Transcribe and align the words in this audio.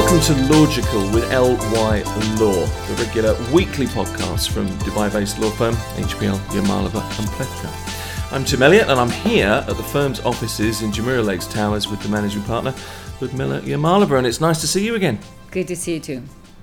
Welcome 0.00 0.20
to 0.34 0.56
Logical 0.56 1.02
with 1.12 1.30
LY 1.30 2.00
Law, 2.40 2.66
the 2.86 3.04
regular 3.04 3.34
weekly 3.52 3.84
podcast 3.84 4.50
from 4.50 4.66
Dubai 4.78 5.12
based 5.12 5.38
law 5.38 5.50
firm 5.50 5.74
HPL 5.74 6.38
Yamalova 6.48 7.02
and 7.18 7.28
Plewka. 7.28 8.32
I'm 8.32 8.42
Tim 8.42 8.62
Elliott 8.62 8.88
and 8.88 8.98
I'm 8.98 9.10
here 9.10 9.62
at 9.68 9.76
the 9.76 9.82
firm's 9.82 10.18
offices 10.20 10.80
in 10.80 10.90
Jumeirah 10.90 11.24
Lakes 11.24 11.46
Towers 11.46 11.86
with 11.86 12.00
the 12.00 12.08
managing 12.08 12.42
partner, 12.44 12.74
Ludmila 13.20 13.60
Yamalova, 13.60 14.16
and 14.16 14.26
it's 14.26 14.40
nice 14.40 14.62
to 14.62 14.66
see 14.66 14.84
you 14.84 14.94
again. 14.94 15.18
Good 15.50 15.68
to 15.68 15.76
see 15.76 15.94
you 15.94 16.00
too. 16.00 16.22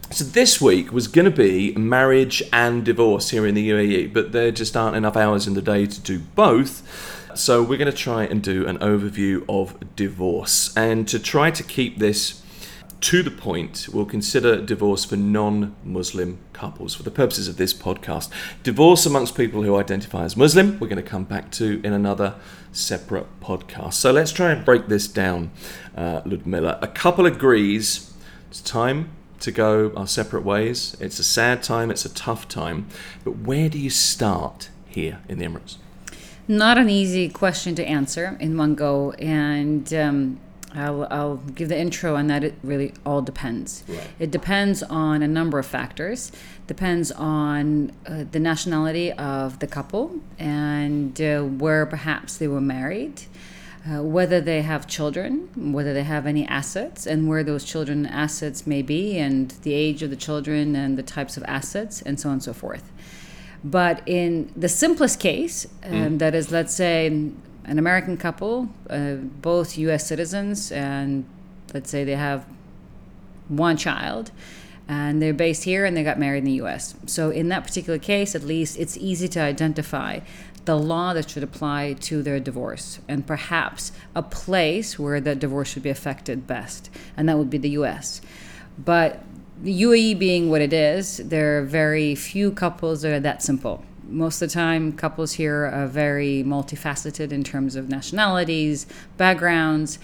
So 0.09 0.25
this 0.25 0.59
week 0.59 0.91
was 0.91 1.07
going 1.07 1.25
to 1.25 1.31
be 1.31 1.75
marriage 1.75 2.41
and 2.51 2.83
divorce 2.83 3.29
here 3.29 3.45
in 3.45 3.53
the 3.53 3.69
UAE, 3.69 4.13
but 4.13 4.31
there 4.31 4.49
just 4.49 4.75
aren't 4.75 4.95
enough 4.95 5.15
hours 5.15 5.45
in 5.45 5.53
the 5.53 5.61
day 5.61 5.85
to 5.85 6.01
do 6.01 6.19
both. 6.33 7.29
So 7.35 7.61
we're 7.61 7.77
going 7.77 7.91
to 7.91 7.95
try 7.95 8.23
and 8.23 8.41
do 8.41 8.65
an 8.65 8.79
overview 8.79 9.45
of 9.47 9.95
divorce. 9.95 10.75
And 10.75 11.07
to 11.09 11.19
try 11.19 11.51
to 11.51 11.61
keep 11.61 11.99
this 11.99 12.41
to 13.01 13.21
the 13.21 13.31
point, 13.31 13.87
we'll 13.91 14.05
consider 14.05 14.61
divorce 14.61 15.05
for 15.05 15.17
non 15.17 15.75
Muslim 15.83 16.39
couples 16.53 16.95
for 16.95 17.03
the 17.03 17.11
purposes 17.11 17.47
of 17.47 17.57
this 17.57 17.73
podcast. 17.73 18.29
Divorce 18.63 19.05
amongst 19.05 19.35
people 19.35 19.63
who 19.63 19.75
identify 19.75 20.23
as 20.23 20.35
Muslim, 20.35 20.79
we're 20.79 20.87
going 20.87 21.01
to 21.01 21.09
come 21.09 21.23
back 21.23 21.51
to 21.51 21.79
in 21.83 21.93
another 21.93 22.35
separate 22.71 23.27
podcast. 23.39 23.93
So 23.93 24.11
let's 24.11 24.31
try 24.31 24.51
and 24.51 24.65
break 24.65 24.87
this 24.87 25.07
down, 25.07 25.51
uh, 25.95 26.21
Ludmila. 26.25 26.79
A 26.81 26.87
couple 26.87 27.25
agrees 27.25 28.13
it's 28.49 28.61
time 28.61 29.11
to 29.41 29.51
go 29.51 29.91
our 29.95 30.07
separate 30.07 30.43
ways. 30.43 30.97
It's 30.99 31.19
a 31.19 31.23
sad 31.23 31.61
time, 31.61 31.91
it's 31.91 32.05
a 32.05 32.13
tough 32.13 32.47
time. 32.47 32.87
But 33.23 33.37
where 33.39 33.69
do 33.69 33.77
you 33.77 33.89
start 33.89 34.69
here 34.87 35.19
in 35.29 35.37
the 35.37 35.45
Emirates? 35.45 35.77
Not 36.47 36.77
an 36.77 36.89
easy 36.89 37.29
question 37.29 37.75
to 37.75 37.85
answer 37.85 38.37
in 38.39 38.57
one 38.57 38.73
go. 38.73 39.11
And 39.11 39.93
um, 39.93 40.39
I'll, 40.75 41.07
I'll 41.09 41.37
give 41.37 41.69
the 41.69 41.77
intro 41.77 42.15
on 42.15 42.27
that. 42.27 42.43
It 42.43 42.55
really 42.63 42.93
all 43.05 43.21
depends. 43.21 43.83
Right. 43.87 43.99
It 44.19 44.31
depends 44.31 44.83
on 44.83 45.21
a 45.23 45.27
number 45.27 45.57
of 45.59 45.65
factors. 45.65 46.31
Depends 46.67 47.11
on 47.11 47.91
uh, 48.05 48.25
the 48.31 48.39
nationality 48.39 49.11
of 49.13 49.59
the 49.59 49.67
couple 49.67 50.19
and 50.37 51.19
uh, 51.21 51.41
where 51.43 51.85
perhaps 51.85 52.37
they 52.37 52.47
were 52.47 52.61
married. 52.61 53.23
Uh, 53.89 54.03
whether 54.03 54.41
they 54.41 54.61
have 54.63 54.85
children, 54.85 55.47
whether 55.71 55.93
they 55.93 56.03
have 56.03 56.25
any 56.27 56.45
assets, 56.47 57.07
and 57.07 57.29
where 57.29 57.41
those 57.41 57.63
children 57.63 58.05
assets 58.05 58.67
may 58.67 58.81
be, 58.81 59.17
and 59.17 59.51
the 59.61 59.73
age 59.73 60.03
of 60.03 60.09
the 60.09 60.15
children, 60.17 60.75
and 60.75 60.97
the 60.97 61.03
types 61.03 61.37
of 61.37 61.43
assets, 61.45 62.01
and 62.01 62.19
so 62.19 62.27
on 62.27 62.33
and 62.33 62.43
so 62.43 62.51
forth. 62.51 62.91
But 63.63 64.01
in 64.05 64.51
the 64.57 64.67
simplest 64.67 65.21
case, 65.21 65.65
um, 65.85 65.91
Mm. 65.93 66.19
that 66.19 66.35
is, 66.35 66.51
let's 66.51 66.73
say, 66.73 67.31
an 67.67 67.77
American 67.77 68.17
couple, 68.17 68.69
uh, 68.89 69.15
both 69.15 69.77
U.S. 69.77 70.07
citizens, 70.07 70.71
and 70.71 71.25
let's 71.73 71.89
say 71.89 72.03
they 72.03 72.15
have 72.15 72.45
one 73.47 73.77
child, 73.77 74.31
and 74.87 75.21
they're 75.21 75.33
based 75.33 75.65
here 75.65 75.85
and 75.85 75.95
they 75.95 76.03
got 76.03 76.17
married 76.17 76.39
in 76.39 76.45
the 76.45 76.53
U.S. 76.53 76.95
So 77.05 77.29
in 77.29 77.49
that 77.49 77.65
particular 77.65 77.99
case, 77.99 78.35
at 78.35 78.43
least, 78.43 78.77
it's 78.77 78.97
easy 78.97 79.27
to 79.29 79.41
identify 79.41 80.21
the 80.63 80.77
law 80.77 81.13
that 81.13 81.29
should 81.29 81.43
apply 81.43 81.93
to 81.93 82.21
their 82.21 82.39
divorce, 82.39 82.99
and 83.07 83.25
perhaps 83.25 83.91
a 84.15 84.21
place 84.23 84.99
where 84.99 85.21
the 85.21 85.35
divorce 85.35 85.69
should 85.69 85.83
be 85.83 85.89
affected 85.89 86.45
best, 86.45 86.89
and 87.15 87.27
that 87.29 87.37
would 87.37 87.49
be 87.49 87.57
the 87.57 87.69
U.S. 87.71 88.21
But 88.77 89.23
the 89.61 89.81
UAE 89.81 90.19
being 90.19 90.49
what 90.49 90.61
it 90.61 90.73
is, 90.73 91.17
there 91.17 91.57
are 91.57 91.63
very 91.63 92.15
few 92.15 92.51
couples 92.51 93.01
that 93.01 93.13
are 93.13 93.19
that 93.21 93.41
simple. 93.41 93.83
Most 94.09 94.41
of 94.41 94.49
the 94.49 94.53
time, 94.53 94.93
couples 94.93 95.33
here 95.33 95.65
are 95.65 95.85
very 95.85 96.43
multifaceted 96.45 97.31
in 97.31 97.43
terms 97.43 97.75
of 97.75 97.89
nationalities, 97.89 98.87
backgrounds. 99.17 99.99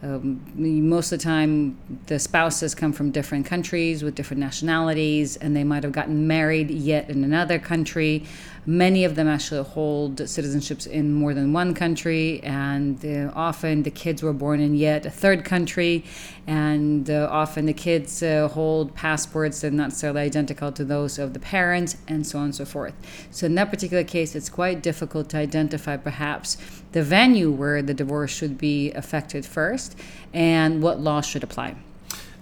Um, 0.00 0.40
most 0.88 1.10
of 1.10 1.18
the 1.18 1.24
time, 1.24 1.76
the 2.06 2.20
spouses 2.20 2.72
come 2.72 2.92
from 2.92 3.10
different 3.10 3.46
countries 3.46 4.04
with 4.04 4.14
different 4.14 4.40
nationalities, 4.40 5.36
and 5.36 5.56
they 5.56 5.64
might 5.64 5.82
have 5.82 5.90
gotten 5.90 6.28
married 6.28 6.70
yet 6.70 7.10
in 7.10 7.24
another 7.24 7.58
country. 7.58 8.24
Many 8.64 9.04
of 9.04 9.16
them 9.16 9.26
actually 9.26 9.64
hold 9.64 10.16
citizenships 10.16 10.86
in 10.86 11.12
more 11.14 11.34
than 11.34 11.52
one 11.52 11.74
country, 11.74 12.40
and 12.44 13.04
uh, 13.04 13.32
often 13.34 13.82
the 13.82 13.90
kids 13.90 14.22
were 14.22 14.32
born 14.32 14.60
in 14.60 14.76
yet 14.76 15.04
a 15.04 15.10
third 15.10 15.44
country, 15.44 16.04
and 16.46 17.10
uh, 17.10 17.26
often 17.30 17.66
the 17.66 17.72
kids 17.72 18.22
uh, 18.22 18.46
hold 18.48 18.94
passports 18.94 19.62
that 19.62 19.68
are 19.68 19.76
not 19.76 19.88
necessarily 19.88 20.20
identical 20.20 20.70
to 20.70 20.84
those 20.84 21.18
of 21.18 21.32
the 21.32 21.40
parents, 21.40 21.96
and 22.06 22.24
so 22.24 22.38
on 22.38 22.44
and 22.44 22.54
so 22.54 22.64
forth. 22.64 22.94
So, 23.32 23.46
in 23.46 23.56
that 23.56 23.70
particular 23.70 24.04
case, 24.04 24.36
it's 24.36 24.50
quite 24.50 24.80
difficult 24.80 25.28
to 25.30 25.38
identify 25.38 25.96
perhaps 25.96 26.56
the 26.92 27.02
venue 27.02 27.50
where 27.50 27.82
the 27.82 27.94
divorce 27.94 28.30
should 28.30 28.58
be 28.58 28.92
affected 28.92 29.44
first 29.44 29.98
and 30.32 30.82
what 30.82 31.00
law 31.00 31.20
should 31.20 31.42
apply. 31.42 31.76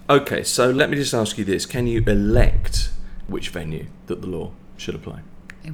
Okay, 0.09 0.43
so 0.43 0.71
let 0.71 0.89
me 0.89 0.95
just 0.95 1.13
ask 1.13 1.37
you 1.37 1.43
this 1.43 1.65
can 1.65 1.87
you 1.87 2.01
elect 2.07 2.91
which 3.27 3.49
venue 3.49 3.87
that 4.07 4.21
the 4.21 4.27
law 4.27 4.51
should 4.77 4.95
apply? 4.95 5.21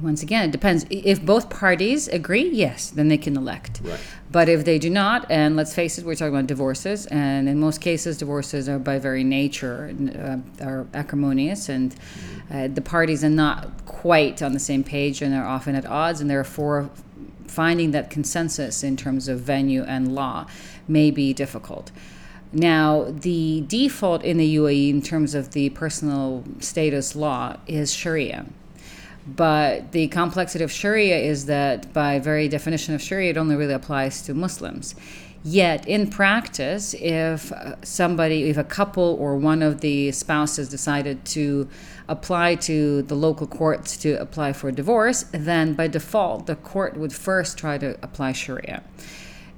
Once 0.02 0.24
again, 0.24 0.48
it 0.48 0.50
depends. 0.50 0.84
If 0.90 1.24
both 1.24 1.48
parties 1.50 2.08
agree, 2.08 2.48
yes, 2.50 2.90
then 2.90 3.08
they 3.08 3.18
can 3.18 3.36
elect. 3.36 3.80
Right. 3.84 4.00
But 4.30 4.48
if 4.48 4.64
they 4.64 4.78
do 4.78 4.90
not, 4.90 5.30
and 5.30 5.54
let's 5.54 5.72
face 5.72 5.98
it, 5.98 6.04
we're 6.04 6.16
talking 6.16 6.34
about 6.34 6.48
divorces, 6.48 7.06
and 7.06 7.48
in 7.48 7.60
most 7.60 7.80
cases, 7.80 8.18
divorces 8.18 8.68
are 8.68 8.80
by 8.80 8.98
very 8.98 9.22
nature 9.22 9.94
uh, 10.18 10.64
are 10.64 10.88
acrimonious, 10.94 11.68
and 11.68 11.94
uh, 12.50 12.66
the 12.66 12.80
parties 12.80 13.22
are 13.22 13.30
not 13.30 13.86
quite 13.86 14.42
on 14.42 14.52
the 14.52 14.58
same 14.58 14.82
page, 14.82 15.22
and 15.22 15.32
they're 15.32 15.46
often 15.46 15.76
at 15.76 15.86
odds, 15.86 16.20
and 16.20 16.28
therefore, 16.28 16.90
finding 17.46 17.90
that 17.92 18.10
consensus 18.10 18.82
in 18.82 18.96
terms 18.96 19.28
of 19.28 19.40
venue 19.40 19.82
and 19.84 20.14
law 20.14 20.46
may 20.88 21.10
be 21.10 21.32
difficult. 21.32 21.90
Now, 22.52 23.06
the 23.08 23.64
default 23.66 24.22
in 24.22 24.38
the 24.38 24.56
UAE 24.56 24.90
in 24.90 25.02
terms 25.02 25.34
of 25.34 25.52
the 25.52 25.70
personal 25.70 26.44
status 26.60 27.16
law 27.16 27.56
is 27.66 27.92
Sharia. 27.92 28.46
But 29.26 29.92
the 29.92 30.08
complexity 30.08 30.64
of 30.64 30.70
Sharia 30.70 31.16
is 31.16 31.46
that, 31.46 31.92
by 31.92 32.18
very 32.18 32.48
definition 32.48 32.94
of 32.94 33.00
Sharia, 33.00 33.30
it 33.30 33.36
only 33.38 33.56
really 33.56 33.72
applies 33.72 34.20
to 34.22 34.34
Muslims. 34.34 34.94
Yet, 35.46 35.86
in 35.86 36.08
practice, 36.08 36.94
if 36.94 37.52
uh, 37.52 37.76
somebody, 37.82 38.44
if 38.48 38.56
a 38.56 38.64
couple 38.64 39.16
or 39.20 39.36
one 39.36 39.62
of 39.62 39.82
the 39.82 40.10
spouses 40.12 40.70
decided 40.70 41.24
to 41.26 41.68
apply 42.08 42.54
to 42.54 43.02
the 43.02 43.14
local 43.14 43.46
courts 43.46 43.96
to 43.98 44.20
apply 44.20 44.54
for 44.54 44.70
divorce, 44.70 45.24
then 45.32 45.74
by 45.74 45.86
default, 45.86 46.46
the 46.46 46.56
court 46.56 46.96
would 46.96 47.12
first 47.12 47.58
try 47.58 47.76
to 47.76 47.98
apply 48.02 48.32
Sharia. 48.32 48.82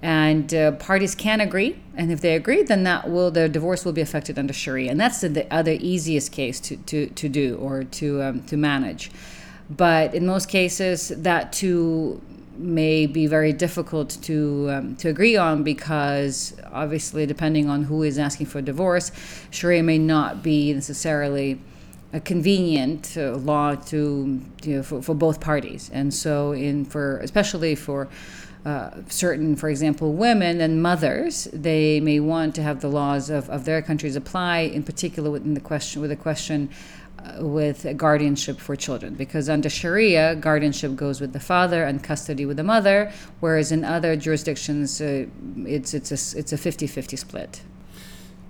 And 0.02 0.52
uh, 0.52 0.72
parties 0.72 1.14
can 1.14 1.40
agree, 1.40 1.80
and 1.96 2.12
if 2.12 2.20
they 2.20 2.34
agree, 2.34 2.62
then 2.62 2.82
that 2.84 3.08
will 3.08 3.30
their 3.30 3.48
divorce 3.48 3.84
will 3.84 3.92
be 3.92 4.00
affected 4.00 4.38
under 4.38 4.52
Sharia, 4.52 4.90
and 4.90 5.00
that's 5.00 5.20
the, 5.20 5.28
the 5.28 5.52
other 5.54 5.76
easiest 5.80 6.32
case 6.32 6.60
to, 6.60 6.76
to, 6.76 7.06
to 7.06 7.28
do 7.28 7.56
or 7.56 7.84
to 7.84 8.22
um, 8.22 8.42
to 8.42 8.56
manage. 8.56 9.10
But 9.68 10.14
in 10.14 10.26
most 10.26 10.48
cases, 10.48 11.08
that 11.08 11.52
too 11.52 12.20
may 12.58 13.06
be 13.06 13.26
very 13.26 13.52
difficult 13.52 14.16
to 14.22 14.68
um, 14.70 14.96
to 14.96 15.08
agree 15.08 15.36
on 15.36 15.62
because 15.62 16.56
obviously, 16.72 17.26
depending 17.26 17.68
on 17.68 17.84
who 17.84 18.02
is 18.02 18.18
asking 18.18 18.46
for 18.46 18.62
divorce, 18.62 19.10
Sharia 19.50 19.82
may 19.82 19.98
not 19.98 20.42
be 20.42 20.72
necessarily 20.72 21.60
a 22.12 22.20
convenient 22.20 23.16
uh, 23.16 23.32
law 23.32 23.74
to 23.74 24.40
you 24.62 24.76
know, 24.76 24.82
for, 24.82 25.02
for 25.02 25.14
both 25.14 25.40
parties, 25.40 25.90
and 25.92 26.14
so 26.14 26.52
in 26.52 26.84
for 26.84 27.18
especially 27.18 27.74
for 27.74 28.08
uh, 28.64 28.90
certain, 29.08 29.54
for 29.54 29.68
example, 29.68 30.12
women 30.12 30.60
and 30.60 30.82
mothers, 30.82 31.44
they 31.52 32.00
may 32.00 32.18
want 32.18 32.52
to 32.52 32.62
have 32.62 32.80
the 32.80 32.88
laws 32.88 33.30
of, 33.30 33.48
of 33.48 33.64
their 33.64 33.80
countries 33.80 34.16
apply, 34.16 34.58
in 34.58 34.82
particular 34.82 35.30
within 35.30 35.54
the 35.54 35.60
question 35.60 36.00
with 36.00 36.10
the 36.10 36.16
question 36.16 36.68
with 37.38 37.96
guardianship 37.96 38.58
for 38.58 38.76
children, 38.76 39.14
because 39.14 39.48
under 39.48 39.68
Sharia, 39.68 40.34
guardianship 40.36 40.96
goes 40.96 41.20
with 41.20 41.32
the 41.32 41.40
father 41.40 41.84
and 41.84 42.02
custody 42.02 42.46
with 42.46 42.56
the 42.56 42.64
mother, 42.64 43.12
whereas 43.40 43.72
in 43.72 43.84
other 43.84 44.16
jurisdictions, 44.16 45.00
uh, 45.00 45.26
it's 45.64 45.94
it's 45.94 46.10
a 46.10 46.38
it's 46.38 46.52
a 46.52 46.56
50-50 46.56 47.18
split. 47.18 47.62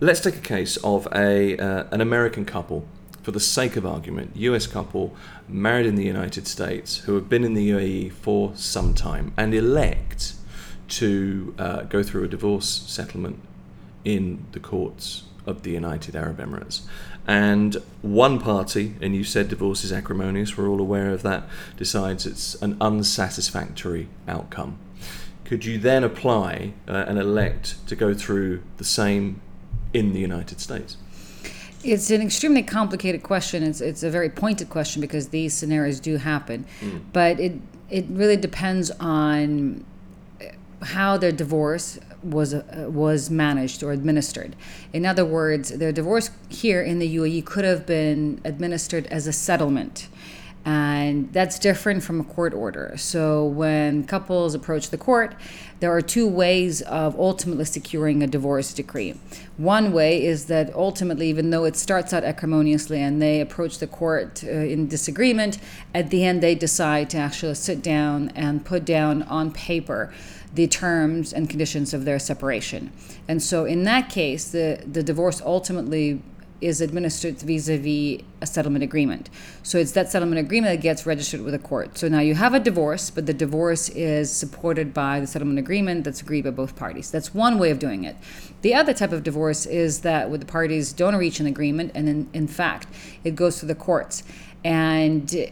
Let's 0.00 0.20
take 0.20 0.36
a 0.36 0.48
case 0.56 0.76
of 0.78 1.08
a 1.14 1.56
uh, 1.58 1.84
an 1.90 2.00
American 2.00 2.44
couple, 2.44 2.86
for 3.26 3.32
the 3.32 3.40
sake 3.40 3.74
of 3.74 3.84
argument, 3.84 4.36
US 4.36 4.68
couple 4.68 5.12
married 5.48 5.86
in 5.86 5.96
the 5.96 6.04
United 6.04 6.46
States 6.46 6.98
who 6.98 7.16
have 7.16 7.28
been 7.28 7.42
in 7.42 7.54
the 7.54 7.70
UAE 7.70 8.12
for 8.12 8.52
some 8.54 8.94
time 8.94 9.32
and 9.36 9.52
elect 9.52 10.34
to 11.00 11.52
uh, 11.58 11.82
go 11.82 12.04
through 12.04 12.22
a 12.22 12.28
divorce 12.28 12.68
settlement 12.68 13.40
in 14.04 14.46
the 14.52 14.60
courts 14.60 15.24
of 15.46 15.62
the 15.62 15.70
United 15.70 16.16
Arab 16.16 16.38
Emirates. 16.38 16.82
And 17.26 17.76
one 18.02 18.38
party, 18.38 18.94
and 19.00 19.14
you 19.14 19.24
said 19.24 19.48
divorce 19.48 19.84
is 19.84 19.92
acrimonious, 19.92 20.56
we're 20.56 20.68
all 20.68 20.80
aware 20.80 21.10
of 21.10 21.22
that, 21.22 21.44
decides 21.76 22.26
it's 22.26 22.54
an 22.56 22.76
unsatisfactory 22.80 24.08
outcome. 24.28 24.78
Could 25.44 25.64
you 25.64 25.78
then 25.78 26.02
apply 26.02 26.72
uh, 26.88 27.04
and 27.06 27.18
elect 27.18 27.86
to 27.86 27.96
go 27.96 28.14
through 28.14 28.62
the 28.78 28.84
same 28.84 29.40
in 29.94 30.12
the 30.12 30.20
United 30.20 30.60
States? 30.60 30.96
It's 31.84 32.10
an 32.10 32.20
extremely 32.20 32.64
complicated 32.64 33.22
question. 33.22 33.62
It's 33.62 33.80
it's 33.80 34.02
a 34.02 34.10
very 34.10 34.28
pointed 34.28 34.68
question 34.70 35.00
because 35.00 35.28
these 35.28 35.54
scenarios 35.54 36.00
do 36.00 36.16
happen, 36.16 36.66
but 37.12 37.38
it 37.38 37.60
it 37.90 38.06
really 38.08 38.36
depends 38.36 38.90
on 38.98 39.84
how 40.82 41.16
their 41.16 41.32
divorce 41.32 41.98
was 42.22 42.54
uh, 42.54 42.86
was 42.88 43.30
managed 43.30 43.82
or 43.82 43.92
administered. 43.92 44.56
In 44.92 45.06
other 45.06 45.24
words, 45.24 45.70
their 45.70 45.92
divorce 45.92 46.30
here 46.48 46.82
in 46.82 46.98
the 46.98 47.16
UAE 47.16 47.44
could 47.44 47.64
have 47.64 47.86
been 47.86 48.40
administered 48.44 49.06
as 49.06 49.26
a 49.26 49.32
settlement. 49.32 50.08
And 50.66 51.32
that's 51.32 51.60
different 51.60 52.02
from 52.02 52.20
a 52.20 52.24
court 52.24 52.52
order. 52.52 52.94
So, 52.96 53.46
when 53.46 54.02
couples 54.04 54.52
approach 54.52 54.90
the 54.90 54.98
court, 54.98 55.36
there 55.78 55.92
are 55.92 56.02
two 56.02 56.26
ways 56.26 56.82
of 56.82 57.16
ultimately 57.16 57.64
securing 57.66 58.20
a 58.20 58.26
divorce 58.26 58.74
decree. 58.74 59.14
One 59.58 59.92
way 59.92 60.24
is 60.24 60.46
that 60.46 60.74
ultimately, 60.74 61.28
even 61.28 61.50
though 61.50 61.64
it 61.66 61.76
starts 61.76 62.12
out 62.12 62.24
acrimoniously 62.24 63.00
and 63.00 63.22
they 63.22 63.40
approach 63.40 63.78
the 63.78 63.86
court 63.86 64.42
uh, 64.42 64.50
in 64.50 64.88
disagreement, 64.88 65.58
at 65.94 66.10
the 66.10 66.24
end 66.24 66.42
they 66.42 66.56
decide 66.56 67.10
to 67.10 67.18
actually 67.18 67.54
sit 67.54 67.80
down 67.80 68.32
and 68.34 68.64
put 68.64 68.84
down 68.84 69.22
on 69.22 69.52
paper 69.52 70.12
the 70.52 70.66
terms 70.66 71.32
and 71.32 71.48
conditions 71.48 71.94
of 71.94 72.04
their 72.04 72.18
separation. 72.18 72.90
And 73.28 73.40
so, 73.40 73.66
in 73.66 73.84
that 73.84 74.08
case, 74.08 74.50
the, 74.50 74.82
the 74.84 75.04
divorce 75.04 75.40
ultimately 75.42 76.22
is 76.60 76.80
administered 76.80 77.38
vis-a-vis 77.40 78.22
a 78.40 78.46
settlement 78.46 78.82
agreement. 78.82 79.28
So 79.62 79.78
it's 79.78 79.92
that 79.92 80.10
settlement 80.10 80.40
agreement 80.40 80.74
that 80.74 80.82
gets 80.82 81.06
registered 81.06 81.42
with 81.42 81.54
a 81.54 81.58
court. 81.58 81.98
So 81.98 82.08
now 82.08 82.20
you 82.20 82.34
have 82.34 82.54
a 82.54 82.60
divorce, 82.60 83.10
but 83.10 83.26
the 83.26 83.34
divorce 83.34 83.88
is 83.90 84.30
supported 84.30 84.94
by 84.94 85.20
the 85.20 85.26
settlement 85.26 85.58
agreement 85.58 86.04
that's 86.04 86.22
agreed 86.22 86.44
by 86.44 86.50
both 86.50 86.76
parties. 86.76 87.10
That's 87.10 87.34
one 87.34 87.58
way 87.58 87.70
of 87.70 87.78
doing 87.78 88.04
it. 88.04 88.16
The 88.62 88.74
other 88.74 88.94
type 88.94 89.12
of 89.12 89.22
divorce 89.22 89.66
is 89.66 90.00
that 90.00 90.30
when 90.30 90.40
the 90.40 90.46
parties 90.46 90.92
don't 90.92 91.16
reach 91.16 91.40
an 91.40 91.46
agreement, 91.46 91.92
and 91.94 92.08
in, 92.08 92.28
in 92.32 92.48
fact, 92.48 92.88
it 93.22 93.36
goes 93.36 93.58
to 93.60 93.66
the 93.66 93.74
courts. 93.74 94.22
And 94.64 95.50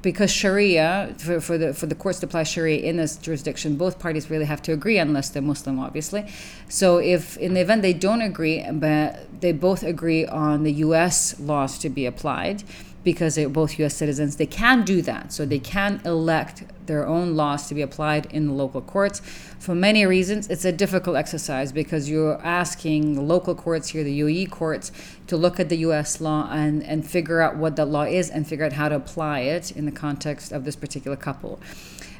because 0.00 0.30
Sharia, 0.30 1.14
for, 1.18 1.40
for, 1.40 1.58
the 1.58 1.74
for 1.74 1.86
the 1.86 1.94
courts 1.94 2.20
to 2.20 2.26
apply 2.26 2.44
Sharia 2.44 2.78
in 2.78 2.96
this 2.96 3.16
jurisdiction, 3.16 3.76
both 3.76 3.98
parties 3.98 4.30
really 4.30 4.46
have 4.46 4.62
to 4.62 4.72
agree, 4.72 4.98
unless 4.98 5.28
they're 5.28 5.42
Muslim, 5.42 5.78
obviously. 5.78 6.26
So, 6.68 6.96
if 6.96 7.36
in 7.36 7.52
the 7.54 7.60
event 7.60 7.82
they 7.82 7.92
don't 7.92 8.22
agree, 8.22 8.64
but 8.72 9.26
they 9.40 9.52
both 9.52 9.82
agree 9.82 10.24
on 10.24 10.62
the 10.62 10.72
U.S. 10.72 11.38
laws 11.38 11.78
to 11.80 11.90
be 11.90 12.06
applied, 12.06 12.62
because 13.04 13.34
they're 13.34 13.48
both 13.48 13.78
U.S. 13.78 13.94
citizens, 13.94 14.36
they 14.36 14.46
can 14.46 14.84
do 14.84 15.02
that. 15.02 15.32
So 15.32 15.44
they 15.44 15.58
can 15.58 16.00
elect 16.04 16.64
their 16.86 17.06
own 17.06 17.36
laws 17.36 17.68
to 17.68 17.74
be 17.74 17.82
applied 17.82 18.26
in 18.26 18.46
the 18.46 18.52
local 18.52 18.80
courts. 18.80 19.20
For 19.58 19.74
many 19.74 20.04
reasons, 20.04 20.48
it's 20.48 20.64
a 20.64 20.72
difficult 20.72 21.16
exercise 21.16 21.72
because 21.72 22.10
you're 22.10 22.40
asking 22.44 23.14
the 23.14 23.22
local 23.22 23.54
courts 23.54 23.88
here, 23.88 24.04
the 24.04 24.20
UAE 24.20 24.50
courts, 24.50 24.92
to 25.26 25.36
look 25.36 25.60
at 25.60 25.68
the 25.68 25.78
U.S. 25.78 26.20
law 26.20 26.48
and, 26.50 26.82
and 26.84 27.08
figure 27.08 27.40
out 27.40 27.56
what 27.56 27.76
that 27.76 27.86
law 27.86 28.02
is 28.04 28.30
and 28.30 28.46
figure 28.46 28.64
out 28.64 28.72
how 28.72 28.88
to 28.88 28.96
apply 28.96 29.40
it 29.40 29.70
in 29.70 29.84
the 29.84 29.92
context 29.92 30.52
of 30.52 30.64
this 30.64 30.76
particular 30.76 31.16
couple. 31.16 31.60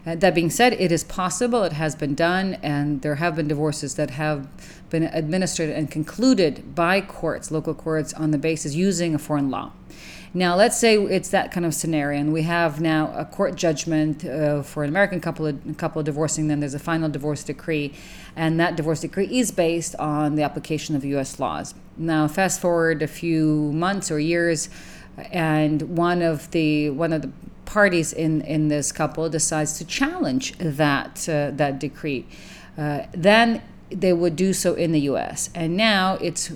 Uh, 0.04 0.16
that 0.16 0.34
being 0.34 0.50
said, 0.50 0.72
it 0.74 0.90
is 0.90 1.04
possible, 1.04 1.62
it 1.62 1.72
has 1.72 1.94
been 1.94 2.14
done, 2.14 2.54
and 2.62 3.02
there 3.02 3.16
have 3.16 3.36
been 3.36 3.46
divorces 3.46 3.94
that 3.94 4.10
have 4.10 4.48
been 4.90 5.04
administered 5.04 5.70
and 5.70 5.90
concluded 5.90 6.74
by 6.74 7.00
courts, 7.00 7.50
local 7.50 7.74
courts, 7.74 8.12
on 8.14 8.32
the 8.32 8.38
basis 8.38 8.74
using 8.74 9.14
a 9.14 9.18
foreign 9.18 9.48
law. 9.48 9.72
Now, 10.34 10.56
let's 10.56 10.78
say 10.78 10.96
it's 10.96 11.28
that 11.28 11.52
kind 11.52 11.66
of 11.66 11.74
scenario, 11.74 12.18
and 12.18 12.32
we 12.32 12.42
have 12.42 12.80
now 12.80 13.12
a 13.14 13.24
court 13.24 13.54
judgment 13.54 14.24
uh, 14.24 14.62
for 14.62 14.82
an 14.82 14.88
American 14.88 15.20
couple, 15.20 15.46
a 15.46 15.52
couple 15.76 16.02
divorcing 16.02 16.48
them. 16.48 16.60
There's 16.60 16.74
a 16.74 16.78
final 16.78 17.10
divorce 17.10 17.44
decree, 17.44 17.92
and 18.34 18.58
that 18.58 18.74
divorce 18.74 19.00
decree 19.00 19.38
is 19.38 19.50
based 19.50 19.94
on 19.96 20.36
the 20.36 20.42
application 20.42 20.96
of 20.96 21.04
U.S. 21.04 21.38
laws. 21.38 21.74
Now, 21.98 22.26
fast 22.28 22.60
forward 22.60 23.02
a 23.02 23.06
few 23.06 23.72
months 23.72 24.10
or 24.10 24.18
years, 24.18 24.70
and 25.30 25.82
one 25.96 26.22
of 26.22 26.50
the 26.52 26.88
one 26.90 27.12
of 27.12 27.22
the 27.22 27.30
parties 27.64 28.12
in 28.12 28.42
in 28.42 28.68
this 28.68 28.92
couple 28.92 29.28
decides 29.28 29.78
to 29.78 29.84
challenge 29.84 30.56
that 30.58 31.28
uh, 31.28 31.50
that 31.52 31.78
decree. 31.78 32.26
Uh, 32.76 33.02
then 33.12 33.62
they 33.90 34.12
would 34.12 34.36
do 34.36 34.52
so 34.52 34.74
in 34.74 34.92
the 34.92 35.00
U.S. 35.00 35.50
And 35.54 35.76
now 35.76 36.14
it's 36.20 36.52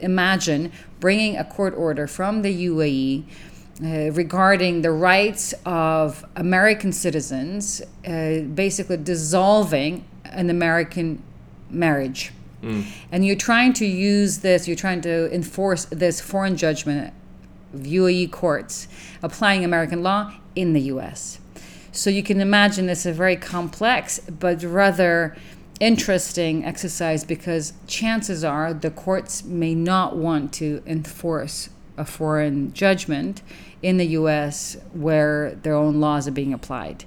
imagine 0.00 0.72
bringing 0.98 1.36
a 1.36 1.44
court 1.44 1.74
order 1.76 2.06
from 2.06 2.42
the 2.42 2.66
UAE 2.66 3.24
uh, 3.82 4.12
regarding 4.12 4.82
the 4.82 4.90
rights 4.90 5.54
of 5.64 6.24
American 6.36 6.92
citizens, 6.92 7.80
uh, 8.06 8.40
basically 8.54 8.98
dissolving 8.98 10.04
an 10.24 10.50
American 10.50 11.22
marriage. 11.70 12.32
Mm. 12.62 12.84
And 13.10 13.26
you're 13.26 13.36
trying 13.36 13.72
to 13.74 13.86
use 13.86 14.38
this, 14.38 14.68
you're 14.68 14.76
trying 14.76 15.00
to 15.02 15.32
enforce 15.32 15.86
this 15.86 16.20
foreign 16.20 16.56
judgment 16.56 17.14
UAE 17.74 18.30
courts 18.30 18.88
applying 19.22 19.64
American 19.64 20.02
law 20.02 20.34
in 20.54 20.72
the 20.72 20.82
US. 20.82 21.38
So 21.92 22.10
you 22.10 22.22
can 22.22 22.40
imagine 22.40 22.86
this 22.86 23.00
is 23.00 23.06
a 23.06 23.12
very 23.12 23.36
complex 23.36 24.20
but 24.20 24.62
rather 24.62 25.36
interesting 25.80 26.64
exercise 26.64 27.24
because 27.24 27.72
chances 27.86 28.44
are 28.44 28.74
the 28.74 28.90
courts 28.90 29.44
may 29.44 29.74
not 29.74 30.16
want 30.16 30.52
to 30.52 30.82
enforce 30.86 31.70
a 31.96 32.04
foreign 32.04 32.72
judgment 32.72 33.42
in 33.82 33.96
the 33.96 34.06
US 34.08 34.76
where 34.92 35.54
their 35.62 35.74
own 35.74 36.00
laws 36.00 36.28
are 36.28 36.32
being 36.32 36.52
applied 36.52 37.04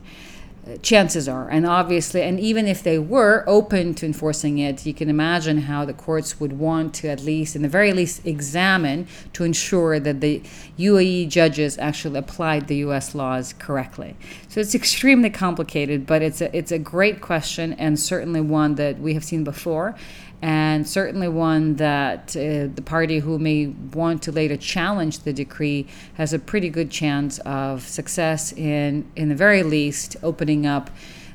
chances 0.81 1.27
are. 1.27 1.50
And 1.50 1.65
obviously, 1.65 2.21
and 2.21 2.39
even 2.39 2.68
if 2.68 2.83
they 2.83 2.98
were 2.98 3.44
open 3.48 3.94
to 3.95 4.06
enforcing 4.06 4.60
it, 4.60 4.86
you 4.86 4.94
can 4.94 5.10
imagine 5.10 5.60
how 5.62 5.86
the 5.86 5.94
courts 5.94 6.39
would 6.39 6.54
want 6.54 6.94
to, 6.95 7.10
at 7.10 7.21
least, 7.21 7.56
in 7.56 7.62
the 7.62 7.68
very 7.68 7.92
least, 7.92 8.25
examine 8.25 9.07
to 9.33 9.44
ensure 9.44 10.00
that 10.00 10.21
the 10.21 10.42
UAE 10.80 11.30
judges 11.30 11.77
actually 11.77 12.19
applied 12.19 12.68
the 12.68 12.77
US 12.77 13.13
laws 13.13 13.54
correctly. 13.60 14.15
So 14.48 14.60
it's 14.60 14.75
extremely 14.75 15.30
complicated, 15.30 16.06
but 16.06 16.21
it's 16.21 16.42
a, 16.42 16.56
it's 16.56 16.71
a 16.71 16.80
great 16.80 17.21
question 17.21 17.74
and 17.74 18.00
certainly 18.00 18.42
one 18.42 18.75
that 18.75 19.00
we 19.00 19.13
have 19.16 19.24
seen 19.24 19.44
before 19.44 19.95
and 20.44 20.86
certainly 20.86 21.30
one 21.30 21.78
that 21.78 22.36
uh, 22.36 22.68
the 22.75 22.84
party 22.86 23.19
who 23.19 23.40
may 23.40 23.68
want 23.68 24.22
to 24.24 24.31
later 24.34 24.57
challenge 24.57 25.19
the 25.19 25.31
decree 25.31 25.88
has 26.16 26.34
a 26.34 26.38
pretty 26.38 26.68
good 26.68 26.92
chance 26.92 27.40
of 27.40 27.81
success 27.84 28.51
in, 28.51 29.10
in 29.16 29.30
the 29.30 29.36
very 29.36 29.63
least, 29.63 30.18
opening 30.22 30.66
up 30.66 30.90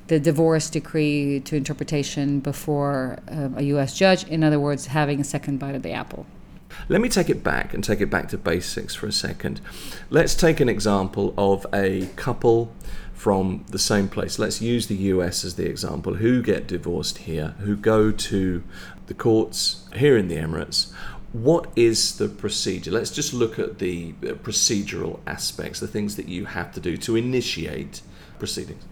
the 0.08 0.20
divorce 0.20 0.68
decree 0.68 1.40
to 1.40 1.56
interpretation 1.56 2.40
before 2.40 3.18
um, 3.28 3.56
a 3.56 3.62
U.S. 3.62 3.96
judge. 3.96 4.24
In 4.24 4.44
other 4.44 4.60
words, 4.60 4.84
having 4.88 5.22
a 5.22 5.24
second 5.24 5.58
bite 5.58 5.74
of 5.74 5.82
the 5.82 5.92
apple. 5.92 6.26
Let 6.88 7.00
me 7.00 7.08
take 7.08 7.28
it 7.28 7.42
back 7.42 7.74
and 7.74 7.82
take 7.82 8.00
it 8.00 8.10
back 8.10 8.28
to 8.28 8.38
basics 8.38 8.94
for 8.94 9.06
a 9.06 9.12
second. 9.12 9.60
Let's 10.10 10.34
take 10.34 10.60
an 10.60 10.68
example 10.68 11.34
of 11.36 11.66
a 11.72 12.06
couple 12.16 12.72
from 13.18 13.64
the 13.70 13.78
same 13.78 14.08
place. 14.08 14.38
Let's 14.38 14.62
use 14.62 14.86
the 14.86 14.96
US 14.96 15.44
as 15.44 15.56
the 15.56 15.66
example, 15.66 16.14
who 16.14 16.40
get 16.40 16.68
divorced 16.68 17.18
here, 17.18 17.54
who 17.58 17.76
go 17.76 18.12
to 18.12 18.62
the 19.06 19.14
courts 19.14 19.88
here 19.96 20.16
in 20.16 20.28
the 20.28 20.36
Emirates. 20.36 20.92
What 21.32 21.70
is 21.76 22.16
the 22.16 22.28
procedure? 22.28 22.90
Let's 22.90 23.10
just 23.10 23.34
look 23.34 23.58
at 23.58 23.80
the 23.80 24.14
uh, 24.22 24.32
procedural 24.34 25.18
aspects, 25.26 25.80
the 25.80 25.88
things 25.88 26.16
that 26.16 26.28
you 26.28 26.46
have 26.46 26.72
to 26.72 26.80
do 26.80 26.96
to 26.98 27.16
initiate 27.16 28.00
proceedings. 28.38 28.84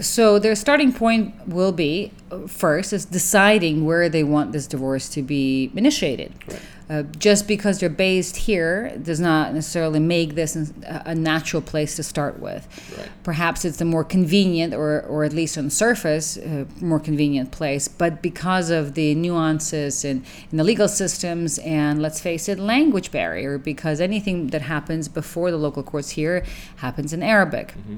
So 0.00 0.38
their 0.38 0.54
starting 0.54 0.92
point 0.92 1.48
will 1.48 1.72
be 1.72 2.12
first 2.48 2.92
is 2.92 3.04
deciding 3.04 3.84
where 3.84 4.08
they 4.08 4.24
want 4.24 4.52
this 4.52 4.66
divorce 4.66 5.08
to 5.10 5.22
be 5.22 5.70
initiated. 5.74 6.32
Right. 6.48 6.60
Uh, 6.88 7.02
just 7.18 7.48
because 7.48 7.80
they're 7.80 7.88
based 7.88 8.36
here 8.36 8.96
does 9.02 9.18
not 9.18 9.52
necessarily 9.52 9.98
make 9.98 10.36
this 10.36 10.54
a 10.84 11.14
natural 11.16 11.60
place 11.60 11.96
to 11.96 12.02
start 12.02 12.38
with. 12.38 12.68
Right. 12.96 13.08
Perhaps 13.24 13.64
it's 13.64 13.80
a 13.80 13.84
more 13.84 14.04
convenient, 14.04 14.72
or, 14.72 15.00
or 15.00 15.24
at 15.24 15.32
least 15.32 15.58
on 15.58 15.68
surface, 15.68 16.36
a 16.36 16.66
more 16.80 17.00
convenient 17.00 17.50
place. 17.50 17.88
But 17.88 18.22
because 18.22 18.70
of 18.70 18.94
the 18.94 19.16
nuances 19.16 20.04
in, 20.04 20.24
in 20.52 20.58
the 20.58 20.64
legal 20.64 20.86
systems 20.88 21.58
and, 21.58 22.00
let's 22.00 22.20
face 22.20 22.48
it, 22.48 22.58
language 22.58 23.10
barrier, 23.10 23.58
because 23.58 24.00
anything 24.00 24.48
that 24.48 24.62
happens 24.62 25.08
before 25.08 25.50
the 25.50 25.56
local 25.56 25.82
courts 25.82 26.10
here 26.10 26.44
happens 26.76 27.12
in 27.12 27.20
Arabic. 27.20 27.68
Mm-hmm. 27.68 27.96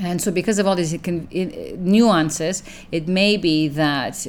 And 0.00 0.22
so, 0.22 0.30
because 0.30 0.58
of 0.58 0.66
all 0.66 0.74
these 0.74 0.92
nuances, 1.76 2.62
it 2.90 3.08
may 3.08 3.36
be 3.36 3.68
that 3.68 4.26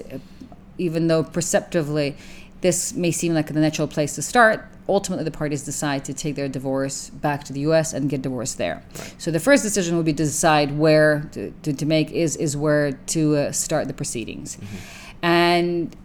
even 0.78 1.08
though 1.08 1.24
perceptively 1.24 2.16
this 2.64 2.94
may 2.94 3.12
seem 3.12 3.34
like 3.34 3.48
the 3.48 3.60
natural 3.60 3.88
place 3.90 4.16
to 4.16 4.22
start. 4.22 4.66
Ultimately, 4.88 5.26
the 5.26 5.32
parties 5.32 5.64
decide 5.64 6.06
to 6.06 6.14
take 6.14 6.36
their 6.36 6.48
divorce 6.48 7.10
back 7.10 7.44
to 7.46 7.54
the 7.54 7.60
U.S. 7.62 7.94
and 7.94 8.10
get 8.10 8.22
divorced 8.22 8.58
there. 8.58 8.82
Right. 8.98 9.16
So 9.18 9.32
the 9.32 9.40
first 9.40 9.64
decision 9.64 9.96
will 9.96 10.04
be 10.04 10.14
to 10.14 10.24
decide 10.24 10.78
where 10.78 11.30
to, 11.34 11.52
to, 11.64 11.74
to 11.74 11.86
make 11.86 12.10
is 12.12 12.36
is 12.38 12.56
where 12.56 12.94
to 12.94 13.36
uh, 13.36 13.52
start 13.52 13.88
the 13.88 13.94
proceedings, 13.94 14.56
mm-hmm. 14.56 15.26
and 15.26 15.96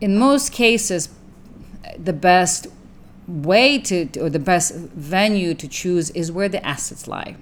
in 0.00 0.18
most 0.18 0.50
cases, 0.52 1.10
the 1.98 2.12
best 2.12 2.68
way 3.26 3.78
to 3.78 4.08
or 4.18 4.30
the 4.30 4.38
best 4.38 4.74
venue 4.74 5.52
to 5.54 5.68
choose 5.68 6.08
is 6.10 6.32
where 6.32 6.48
the 6.48 6.64
assets 6.66 7.06
lie 7.06 7.36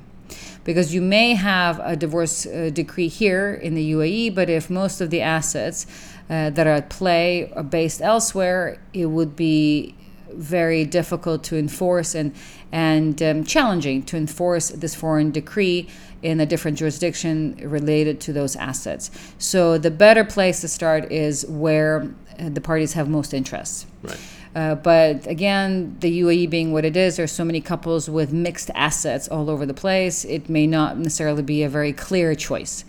because 0.66 0.92
you 0.92 1.00
may 1.00 1.35
have 1.35 1.80
a 1.85 1.94
divorce 1.94 2.44
uh, 2.44 2.70
decree 2.73 3.06
here 3.06 3.54
in 3.54 3.75
the 3.75 3.92
UAE, 3.92 4.35
but 4.35 4.50
if 4.50 4.68
most 4.68 5.00
of 5.00 5.11
the 5.11 5.23
assets 5.23 5.87
uh, 6.28 6.50
that 6.50 6.66
are 6.66 6.75
at 6.75 6.90
play 6.90 7.50
are 7.52 7.62
based 7.62 8.02
elsewhere, 8.02 8.78
it 8.92 9.06
would 9.06 9.37
be 9.37 9.94
very 10.32 10.85
difficult 10.85 11.44
to 11.44 11.56
enforce 11.56 12.14
and 12.14 12.35
and 12.73 13.23
um, 13.23 13.44
challenging 13.44 14.02
to 14.02 14.16
enforce 14.16 14.70
this 14.70 14.92
foreign 14.92 15.30
decree 15.30 15.88
in 16.23 16.40
a 16.40 16.46
different 16.46 16.76
jurisdiction 16.76 17.56
related 17.62 18.20
to 18.20 18.32
those 18.32 18.56
assets. 18.56 19.08
So 19.38 19.78
the 19.78 19.92
better 19.92 20.25
place 20.25 20.61
to 20.62 20.68
start 20.68 21.12
is 21.12 21.46
where 21.46 22.12
uh, 22.38 22.49
the 22.49 22.61
parties 22.61 22.94
have 22.94 23.08
most 23.08 23.32
interests. 23.32 23.87
Right. 24.02 24.18
Uh, 24.56 24.75
but 24.75 25.26
again, 25.26 25.94
the 26.00 26.22
UAE 26.22 26.48
being 26.48 26.72
what 26.72 26.86
it 26.86 26.96
is, 26.96 27.16
there's 27.18 27.30
so 27.30 27.44
many 27.44 27.60
couples 27.60 28.08
with 28.08 28.32
mixed 28.32 28.70
assets 28.75 29.28
all 29.28 29.50
over 29.50 29.66
the 29.66 29.75
place. 29.75 30.25
It 30.25 30.48
may 30.48 30.66
not 30.66 30.96
necessarily 30.96 31.42
be 31.42 31.62
a 31.62 31.68
very 31.68 31.92
clear 31.92 32.34
choice. 32.34 32.82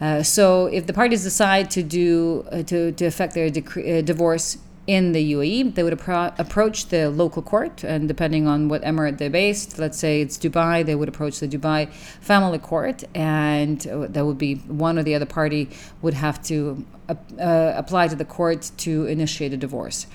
Uh, 0.00 0.22
so 0.22 0.66
if 0.66 0.86
the 0.86 0.94
parties 0.94 1.22
decide 1.22 1.70
to 1.72 1.82
do 1.82 2.46
uh, 2.50 2.62
to 2.62 2.92
to 2.92 3.04
effect 3.04 3.34
their 3.34 3.50
decree, 3.50 3.98
uh, 3.98 4.00
divorce 4.00 4.56
in 4.86 5.12
the 5.12 5.32
UAE, 5.32 5.74
they 5.74 5.82
would 5.82 5.98
appro- 5.98 6.38
approach 6.38 6.86
the 6.88 7.10
local 7.10 7.42
court, 7.42 7.84
and 7.84 8.08
depending 8.08 8.46
on 8.46 8.68
what 8.68 8.82
emirate 8.82 9.18
they're 9.18 9.30
based, 9.30 9.78
let's 9.78 9.98
say 9.98 10.20
it's 10.20 10.36
Dubai, 10.36 10.84
they 10.84 10.94
would 10.94 11.08
approach 11.08 11.40
the 11.40 11.48
Dubai 11.48 11.90
family 12.20 12.58
court, 12.58 13.04
and 13.14 13.86
uh, 13.86 14.06
that 14.08 14.24
would 14.26 14.38
be 14.38 14.56
one 14.88 14.98
or 14.98 15.02
the 15.02 15.14
other 15.14 15.26
party 15.26 15.68
would 16.02 16.14
have 16.14 16.42
to 16.44 16.84
uh, 17.08 17.72
apply 17.76 18.08
to 18.08 18.16
the 18.16 18.24
court 18.24 18.70
to 18.78 19.06
initiate 19.06 19.52
a 19.52 19.56
divorce. 19.56 20.06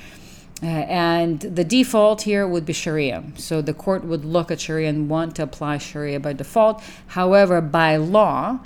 Uh, 0.61 0.65
and 0.65 1.39
the 1.41 1.63
default 1.63 2.23
here 2.23 2.45
would 2.45 2.65
be 2.65 2.73
Sharia. 2.73 3.23
So 3.37 3.61
the 3.61 3.73
court 3.73 4.03
would 4.03 4.25
look 4.25 4.51
at 4.51 4.59
Sharia 4.59 4.89
and 4.89 5.09
want 5.09 5.35
to 5.37 5.43
apply 5.43 5.77
Sharia 5.77 6.19
by 6.19 6.33
default. 6.33 6.83
However, 7.07 7.61
by 7.61 7.95
law, 7.95 8.59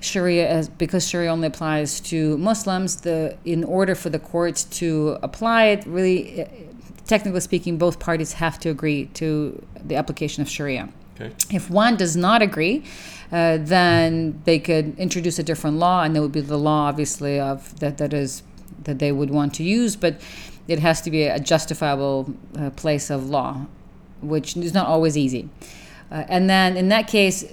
Sharia, 0.00 0.48
as, 0.48 0.68
because 0.68 1.08
Sharia 1.08 1.30
only 1.30 1.48
applies 1.48 2.00
to 2.00 2.36
Muslims, 2.38 3.00
the 3.02 3.36
in 3.44 3.64
order 3.64 3.94
for 3.94 4.10
the 4.10 4.18
court 4.18 4.64
to 4.72 5.18
apply 5.22 5.64
it, 5.66 5.86
really, 5.86 6.42
uh, 6.42 6.46
technically 7.06 7.40
speaking, 7.40 7.76
both 7.76 7.98
parties 7.98 8.34
have 8.34 8.58
to 8.60 8.68
agree 8.68 9.06
to 9.14 9.64
the 9.84 9.96
application 9.96 10.42
of 10.42 10.48
Sharia. 10.48 10.88
Okay. 11.20 11.32
If 11.50 11.70
one 11.70 11.96
does 11.96 12.16
not 12.16 12.42
agree, 12.42 12.84
uh, 13.30 13.58
then 13.60 14.40
they 14.44 14.58
could 14.58 14.98
introduce 14.98 15.38
a 15.38 15.42
different 15.42 15.76
law, 15.76 16.02
and 16.02 16.14
there 16.14 16.22
would 16.22 16.32
be 16.32 16.40
the 16.40 16.58
law, 16.58 16.88
obviously, 16.88 17.38
of 17.38 17.78
that 17.80 17.98
that 17.98 18.12
is 18.12 18.42
that 18.84 18.98
they 18.98 19.12
would 19.12 19.30
want 19.30 19.54
to 19.54 19.62
use, 19.62 19.94
but 19.94 20.20
it 20.68 20.78
has 20.78 21.00
to 21.02 21.10
be 21.10 21.24
a 21.24 21.40
justifiable 21.40 22.34
uh, 22.58 22.70
place 22.70 23.10
of 23.10 23.28
law, 23.28 23.66
which 24.20 24.56
is 24.56 24.74
not 24.74 24.86
always 24.86 25.16
easy. 25.16 25.48
Uh, 26.10 26.24
and 26.28 26.48
then 26.48 26.76
in 26.76 26.88
that 26.88 27.08
case, 27.08 27.44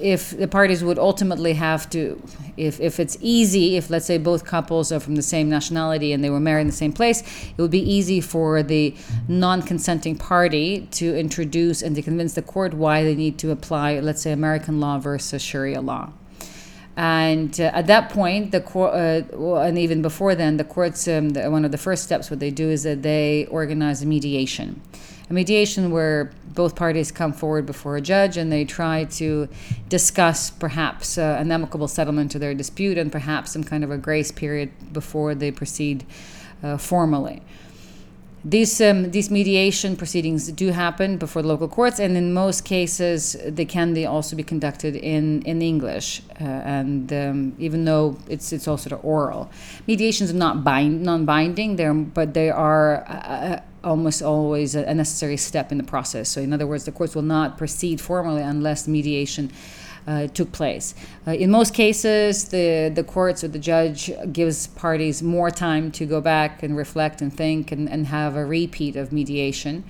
if 0.00 0.30
the 0.30 0.46
parties 0.46 0.84
would 0.84 0.98
ultimately 0.98 1.54
have 1.54 1.90
to, 1.90 2.22
if, 2.56 2.80
if 2.80 3.00
it's 3.00 3.18
easy, 3.20 3.76
if 3.76 3.90
let's 3.90 4.06
say 4.06 4.16
both 4.16 4.44
couples 4.44 4.92
are 4.92 5.00
from 5.00 5.16
the 5.16 5.22
same 5.22 5.48
nationality 5.48 6.12
and 6.12 6.22
they 6.22 6.30
were 6.30 6.40
married 6.40 6.62
in 6.62 6.66
the 6.68 6.72
same 6.72 6.92
place, 6.92 7.22
it 7.22 7.60
would 7.60 7.70
be 7.70 7.82
easy 7.82 8.20
for 8.20 8.62
the 8.62 8.94
non 9.26 9.62
consenting 9.62 10.16
party 10.16 10.86
to 10.92 11.18
introduce 11.18 11.82
and 11.82 11.96
to 11.96 12.02
convince 12.02 12.34
the 12.34 12.42
court 12.42 12.74
why 12.74 13.02
they 13.02 13.14
need 13.14 13.38
to 13.38 13.50
apply, 13.50 13.98
let's 13.98 14.22
say, 14.22 14.32
American 14.32 14.80
law 14.80 14.98
versus 14.98 15.42
Sharia 15.42 15.80
law. 15.80 16.12
And 16.98 17.60
uh, 17.60 17.70
at 17.74 17.86
that 17.86 18.10
point, 18.10 18.50
the 18.50 18.60
court, 18.60 18.92
uh, 18.92 19.54
and 19.58 19.78
even 19.78 20.02
before 20.02 20.34
then, 20.34 20.56
the 20.56 20.64
courts, 20.64 21.06
um, 21.06 21.28
the, 21.28 21.48
one 21.48 21.64
of 21.64 21.70
the 21.70 21.78
first 21.78 22.02
steps, 22.02 22.28
what 22.28 22.40
they 22.40 22.50
do 22.50 22.68
is 22.68 22.82
that 22.82 23.02
they 23.02 23.46
organize 23.52 24.02
a 24.02 24.06
mediation. 24.06 24.82
A 25.30 25.32
mediation 25.32 25.92
where 25.92 26.32
both 26.54 26.74
parties 26.74 27.12
come 27.12 27.32
forward 27.32 27.66
before 27.66 27.96
a 27.96 28.00
judge 28.00 28.36
and 28.36 28.50
they 28.50 28.64
try 28.64 29.04
to 29.04 29.48
discuss 29.88 30.50
perhaps 30.50 31.18
uh, 31.18 31.36
an 31.38 31.52
amicable 31.52 31.86
settlement 31.86 32.32
to 32.32 32.40
their 32.40 32.52
dispute 32.52 32.98
and 32.98 33.12
perhaps 33.12 33.52
some 33.52 33.62
kind 33.62 33.84
of 33.84 33.92
a 33.92 33.96
grace 33.96 34.32
period 34.32 34.72
before 34.92 35.36
they 35.36 35.52
proceed 35.52 36.04
uh, 36.64 36.76
formally. 36.76 37.42
These 38.48 38.80
um, 38.80 39.10
these 39.10 39.30
mediation 39.30 39.94
proceedings 39.94 40.50
do 40.52 40.70
happen 40.70 41.18
before 41.18 41.42
the 41.42 41.48
local 41.48 41.68
courts, 41.68 41.98
and 42.00 42.16
in 42.16 42.32
most 42.32 42.64
cases, 42.64 43.36
they 43.46 43.66
can 43.66 43.92
they 43.92 44.06
also 44.06 44.36
be 44.36 44.42
conducted 44.42 44.96
in 44.96 45.42
in 45.42 45.60
English. 45.60 46.22
Uh, 46.40 46.44
and 46.44 47.12
um, 47.12 47.54
even 47.58 47.84
though 47.84 48.16
it's 48.26 48.50
it's 48.52 48.66
also 48.66 48.96
oral, 49.02 49.50
mediations 49.86 50.30
are 50.30 50.38
not 50.46 50.64
bind 50.64 51.02
non-binding. 51.02 51.76
They're 51.76 51.92
but 51.92 52.32
they 52.32 52.50
are. 52.50 53.04
Uh, 53.06 53.60
almost 53.84 54.22
always 54.22 54.74
a 54.74 54.92
necessary 54.92 55.36
step 55.36 55.70
in 55.70 55.78
the 55.78 55.84
process. 55.84 56.28
So, 56.28 56.40
in 56.40 56.52
other 56.52 56.66
words, 56.66 56.84
the 56.84 56.90
courts 56.90 57.14
will 57.14 57.22
not 57.22 57.56
proceed 57.56 58.00
formally 58.00 58.42
unless 58.42 58.88
mediation 58.88 59.50
uh, 59.50 59.87
took 60.32 60.50
place. 60.52 60.94
Uh, 61.26 61.32
in 61.32 61.50
most 61.50 61.74
cases, 61.74 62.48
the, 62.48 62.90
the 62.94 63.04
courts 63.04 63.44
or 63.44 63.48
the 63.48 63.58
judge 63.58 64.10
gives 64.32 64.66
parties 64.68 65.22
more 65.22 65.50
time 65.50 65.90
to 65.92 66.06
go 66.06 66.20
back 66.20 66.62
and 66.62 66.76
reflect 66.76 67.20
and 67.20 67.32
think 67.32 67.70
and, 67.70 67.88
and 67.88 68.06
have 68.06 68.34
a 68.36 68.44
repeat 68.44 68.96
of 68.96 69.12
mediation 69.12 69.84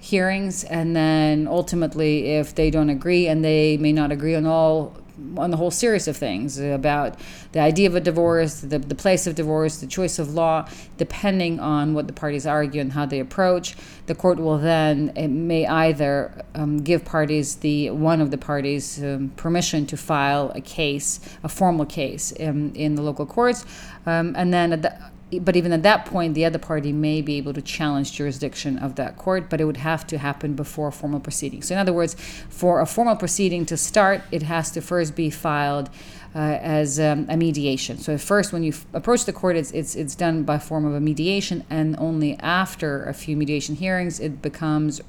hearings. 0.00 0.64
And 0.64 0.96
then 0.96 1.46
ultimately, 1.46 2.32
if 2.32 2.54
they 2.54 2.70
don't 2.70 2.90
agree, 2.90 3.28
and 3.28 3.44
they 3.44 3.76
may 3.76 3.92
not 3.92 4.10
agree 4.10 4.34
on 4.34 4.46
all 4.46 4.96
on 5.36 5.50
the 5.50 5.56
whole 5.56 5.70
series 5.70 6.08
of 6.08 6.16
things 6.16 6.58
about 6.58 7.18
the 7.52 7.60
idea 7.60 7.88
of 7.88 7.94
a 7.94 8.00
divorce, 8.00 8.60
the, 8.60 8.78
the 8.78 8.94
place 8.94 9.26
of 9.26 9.34
divorce, 9.34 9.78
the 9.78 9.86
choice 9.86 10.18
of 10.18 10.34
law, 10.34 10.68
depending 10.96 11.60
on 11.60 11.94
what 11.94 12.06
the 12.06 12.12
parties 12.12 12.46
argue 12.46 12.80
and 12.80 12.92
how 12.92 13.06
they 13.06 13.20
approach. 13.20 13.76
The 14.06 14.14
court 14.14 14.38
will 14.38 14.58
then 14.58 15.12
it 15.16 15.28
may 15.28 15.66
either 15.66 16.44
um, 16.54 16.78
give 16.78 17.04
parties 17.04 17.56
the 17.56 17.90
one 17.90 18.20
of 18.20 18.30
the 18.30 18.38
parties 18.38 19.02
um, 19.02 19.30
permission 19.36 19.86
to 19.86 19.96
file 19.96 20.50
a 20.54 20.60
case, 20.60 21.20
a 21.44 21.48
formal 21.48 21.86
case 21.86 22.32
in, 22.32 22.74
in 22.74 22.94
the 22.94 23.02
local 23.02 23.26
courts, 23.26 23.64
um, 24.06 24.34
and 24.36 24.52
then 24.52 24.72
at 24.72 24.82
the 24.82 25.11
but 25.38 25.56
even 25.56 25.72
at 25.72 25.82
that 25.82 26.06
point, 26.06 26.34
the 26.34 26.44
other 26.44 26.58
party 26.58 26.92
may 26.92 27.22
be 27.22 27.36
able 27.38 27.52
to 27.54 27.62
challenge 27.62 28.12
jurisdiction 28.12 28.78
of 28.78 28.96
that 28.96 29.16
court, 29.16 29.48
but 29.48 29.60
it 29.60 29.64
would 29.64 29.78
have 29.78 30.06
to 30.08 30.18
happen 30.18 30.54
before 30.54 30.88
a 30.88 30.92
formal 30.92 31.20
proceeding. 31.20 31.62
So, 31.62 31.74
in 31.74 31.78
other 31.78 31.92
words, 31.92 32.14
for 32.48 32.80
a 32.80 32.86
formal 32.86 33.16
proceeding 33.16 33.66
to 33.66 33.76
start, 33.76 34.22
it 34.30 34.42
has 34.42 34.70
to 34.72 34.80
first 34.80 35.14
be 35.14 35.30
filed 35.30 35.88
uh, 36.34 36.38
as 36.38 36.98
um, 36.98 37.26
a 37.28 37.36
mediation. 37.36 37.98
So, 37.98 38.16
first, 38.18 38.52
when 38.52 38.62
you 38.62 38.72
f- 38.72 38.86
approach 38.92 39.24
the 39.24 39.32
court, 39.32 39.56
it's, 39.56 39.70
it's, 39.72 39.94
it's 39.94 40.14
done 40.14 40.44
by 40.44 40.58
form 40.58 40.84
of 40.84 40.94
a 40.94 41.00
mediation, 41.00 41.64
and 41.70 41.96
only 41.98 42.38
after 42.38 43.04
a 43.04 43.14
few 43.14 43.36
mediation 43.36 43.76
hearings, 43.76 44.20
it 44.20 44.42
becomes 44.42 45.00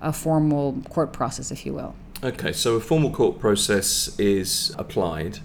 a 0.00 0.12
formal 0.12 0.82
court 0.88 1.12
process, 1.12 1.50
if 1.50 1.64
you 1.64 1.72
will. 1.72 1.94
Okay, 2.24 2.52
so 2.52 2.76
a 2.76 2.80
formal 2.80 3.10
court 3.10 3.38
process 3.40 4.18
is 4.18 4.74
applied. 4.78 5.38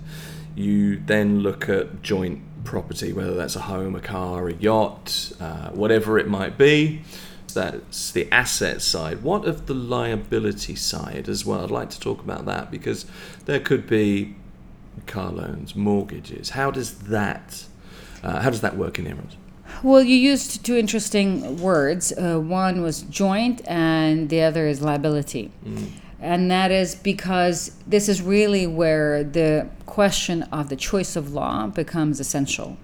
You 0.56 0.98
then 0.98 1.40
look 1.40 1.70
at 1.70 2.02
joint 2.02 2.42
property, 2.68 3.14
whether 3.14 3.34
that's 3.34 3.56
a 3.56 3.62
home, 3.62 3.96
a 3.96 4.02
car, 4.02 4.50
a 4.50 4.54
yacht, 4.54 5.32
uh, 5.40 5.70
whatever 5.70 6.20
it 6.20 6.28
might 6.28 6.58
be. 6.58 7.02
That's 7.54 8.12
the 8.12 8.30
asset 8.32 8.82
side. 8.82 9.24
What 9.24 9.46
of 9.46 9.66
the 9.68 9.74
liability 9.74 10.76
side 10.76 11.30
as 11.30 11.46
well? 11.46 11.64
I'd 11.64 11.72
like 11.72 11.90
to 11.92 12.00
talk 12.00 12.20
about 12.22 12.46
that 12.46 12.70
because 12.70 13.06
there 13.46 13.62
could 13.62 13.88
be 13.88 14.36
car 15.08 15.32
loans, 15.32 15.76
mortgages. 15.76 16.52
How 16.52 16.70
does 16.70 17.00
that 17.16 17.66
uh, 18.22 18.42
how 18.42 18.50
does 18.50 18.62
that 18.62 18.76
work 18.76 19.00
in 19.00 19.06
Emirates? 19.06 19.38
Well, 19.84 20.04
you 20.04 20.16
used 20.16 20.66
two 20.66 20.76
interesting 20.76 21.62
words. 21.62 22.12
Uh, 22.12 22.40
one 22.40 22.82
was 22.82 23.04
joint, 23.04 23.62
and 23.68 24.30
the 24.30 24.42
other 24.42 24.68
is 24.68 24.82
liability. 24.82 25.52
Mm 25.66 25.92
and 26.20 26.50
that 26.50 26.72
is 26.72 26.96
because 26.96 27.72
this 27.86 28.10
is 28.10 28.22
really 28.22 28.66
where 28.66 29.24
the 29.24 29.70
question 29.86 30.44
of 30.44 30.70
the 30.70 30.76
choice 30.76 31.16
of 31.16 31.34
law 31.34 31.68
becomes 31.68 32.20
essential. 32.20 32.78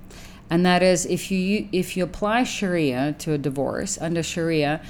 And 0.49 0.65
that 0.65 0.83
is 0.83 1.05
if 1.05 1.31
you 1.31 1.67
if 1.71 1.97
you 1.97 2.03
apply 2.03 2.43
sharia 2.43 3.15
to 3.19 3.33
a 3.33 3.37
divorce 3.37 3.97
under 3.99 4.21
sharia 4.21 4.81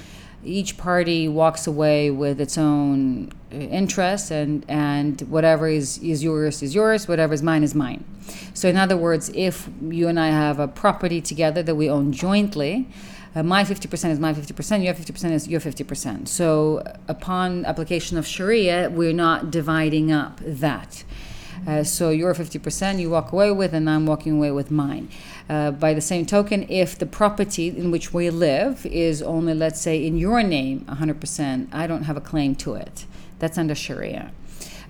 each 0.44 0.76
party 0.76 1.26
walks 1.26 1.66
away 1.66 2.10
with 2.10 2.38
its 2.38 2.58
own 2.58 3.32
interest 3.50 4.30
and 4.30 4.64
and 4.68 5.22
whatever 5.22 5.66
is 5.68 5.96
is 5.98 6.22
yours 6.22 6.62
is 6.62 6.74
yours 6.74 7.08
whatever 7.08 7.32
is 7.32 7.42
mine 7.42 7.62
is 7.62 7.74
mine. 7.74 8.04
So 8.52 8.68
in 8.68 8.76
other 8.76 8.96
words 8.96 9.30
if 9.34 9.68
you 9.80 10.08
and 10.08 10.20
i 10.20 10.28
have 10.28 10.58
a 10.58 10.68
property 10.68 11.22
together 11.22 11.62
that 11.62 11.76
we 11.76 11.88
own 11.88 12.12
jointly 12.12 12.88
uh, 13.34 13.42
my 13.42 13.64
50% 13.64 14.10
is 14.10 14.20
my 14.20 14.32
50%, 14.32 14.84
your 14.84 14.94
50% 14.94 15.30
is 15.32 15.48
your 15.48 15.60
50%. 15.60 16.28
So 16.28 16.82
upon 17.08 17.64
application 17.64 18.16
of 18.16 18.26
Sharia, 18.26 18.90
we're 18.90 19.12
not 19.12 19.50
dividing 19.50 20.12
up 20.12 20.40
that. 20.44 21.04
Uh, 21.66 21.82
so 21.82 22.10
your 22.10 22.34
50% 22.34 22.98
you 22.98 23.10
walk 23.10 23.32
away 23.32 23.50
with, 23.50 23.72
and 23.72 23.88
I'm 23.88 24.06
walking 24.06 24.36
away 24.36 24.50
with 24.50 24.70
mine. 24.70 25.08
Uh, 25.48 25.70
by 25.70 25.94
the 25.94 26.00
same 26.00 26.26
token, 26.26 26.66
if 26.68 26.98
the 26.98 27.06
property 27.06 27.68
in 27.68 27.90
which 27.90 28.12
we 28.12 28.30
live 28.30 28.86
is 28.86 29.22
only, 29.22 29.54
let's 29.54 29.80
say, 29.80 30.04
in 30.04 30.16
your 30.16 30.42
name 30.42 30.84
100%, 30.86 31.68
I 31.72 31.86
don't 31.86 32.04
have 32.04 32.16
a 32.16 32.20
claim 32.20 32.54
to 32.56 32.74
it. 32.74 33.06
That's 33.38 33.58
under 33.58 33.74
Sharia. 33.74 34.32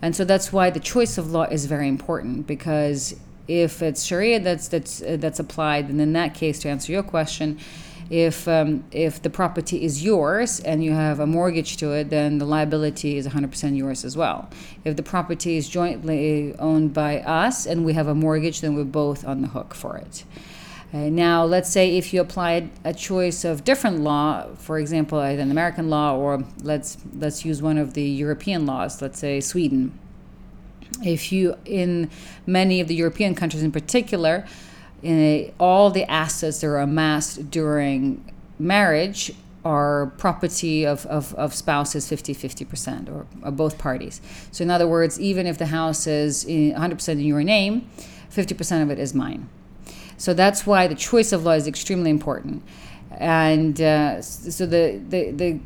And 0.02 0.14
so 0.14 0.24
that's 0.24 0.52
why 0.52 0.70
the 0.70 0.80
choice 0.80 1.16
of 1.16 1.30
law 1.30 1.44
is 1.44 1.66
very 1.66 1.88
important 1.88 2.46
because 2.46 3.16
if 3.48 3.82
it's 3.82 4.04
Sharia 4.04 4.40
that's 4.40 4.68
that's 4.68 5.02
uh, 5.02 5.16
that's 5.18 5.38
applied, 5.38 5.88
then 5.88 6.00
in 6.00 6.12
that 6.14 6.34
case, 6.34 6.58
to 6.60 6.68
answer 6.68 6.92
your 6.92 7.02
question, 7.02 7.58
if 8.10 8.46
um, 8.48 8.84
if 8.90 9.22
the 9.22 9.30
property 9.30 9.82
is 9.82 10.04
yours 10.04 10.60
and 10.60 10.84
you 10.84 10.92
have 10.92 11.20
a 11.20 11.26
mortgage 11.26 11.76
to 11.78 11.92
it, 11.92 12.10
then 12.10 12.38
the 12.38 12.44
liability 12.44 13.16
is 13.16 13.26
100% 13.26 13.76
yours 13.76 14.04
as 14.04 14.16
well. 14.16 14.48
If 14.84 14.96
the 14.96 15.02
property 15.02 15.56
is 15.56 15.68
jointly 15.68 16.54
owned 16.58 16.92
by 16.92 17.20
us 17.20 17.66
and 17.66 17.84
we 17.84 17.94
have 17.94 18.06
a 18.06 18.14
mortgage, 18.14 18.60
then 18.60 18.74
we're 18.74 18.84
both 18.84 19.26
on 19.26 19.40
the 19.40 19.48
hook 19.48 19.74
for 19.74 19.96
it. 19.96 20.24
Uh, 20.92 21.08
now, 21.08 21.44
let's 21.44 21.70
say 21.70 21.96
if 21.96 22.14
you 22.14 22.20
applied 22.20 22.70
a 22.84 22.94
choice 22.94 23.44
of 23.44 23.64
different 23.64 24.00
law, 24.00 24.46
for 24.54 24.78
example, 24.78 25.18
either 25.18 25.42
an 25.42 25.50
American 25.50 25.90
law, 25.90 26.16
or 26.16 26.44
let's 26.62 26.98
let's 27.18 27.44
use 27.44 27.60
one 27.60 27.78
of 27.78 27.94
the 27.94 28.04
European 28.04 28.64
laws, 28.64 29.02
let's 29.02 29.18
say 29.18 29.40
Sweden. 29.40 29.98
If 31.04 31.32
you, 31.32 31.56
in 31.64 32.10
many 32.46 32.80
of 32.80 32.86
the 32.86 32.94
European 32.94 33.34
countries 33.34 33.64
in 33.64 33.72
particular, 33.72 34.46
uh, 35.04 35.50
all 35.58 35.90
the 35.90 36.10
assets 36.10 36.60
that 36.60 36.66
are 36.66 36.78
amassed 36.78 37.50
during 37.50 38.32
marriage 38.58 39.32
are 39.64 40.12
property 40.18 40.84
of, 40.84 41.06
of, 41.06 41.34
of 41.34 41.54
spouses 41.54 42.08
50 42.08 42.34
50% 42.34 43.08
or, 43.08 43.26
or 43.42 43.50
both 43.50 43.78
parties. 43.78 44.20
So, 44.50 44.62
in 44.62 44.70
other 44.70 44.86
words, 44.86 45.18
even 45.18 45.46
if 45.46 45.56
the 45.56 45.66
house 45.66 46.06
is 46.06 46.44
100% 46.44 47.08
in 47.08 47.20
your 47.20 47.42
name, 47.42 47.88
50% 48.30 48.82
of 48.82 48.90
it 48.90 48.98
is 48.98 49.14
mine. 49.14 49.48
So 50.16 50.34
that's 50.34 50.66
why 50.66 50.86
the 50.86 50.94
choice 50.94 51.32
of 51.32 51.44
law 51.44 51.52
is 51.52 51.66
extremely 51.66 52.10
important. 52.10 52.62
And 53.10 53.80
uh, 53.80 54.22
so 54.22 54.66
the, 54.66 55.00
the, 55.08 55.30
the 55.30 55.60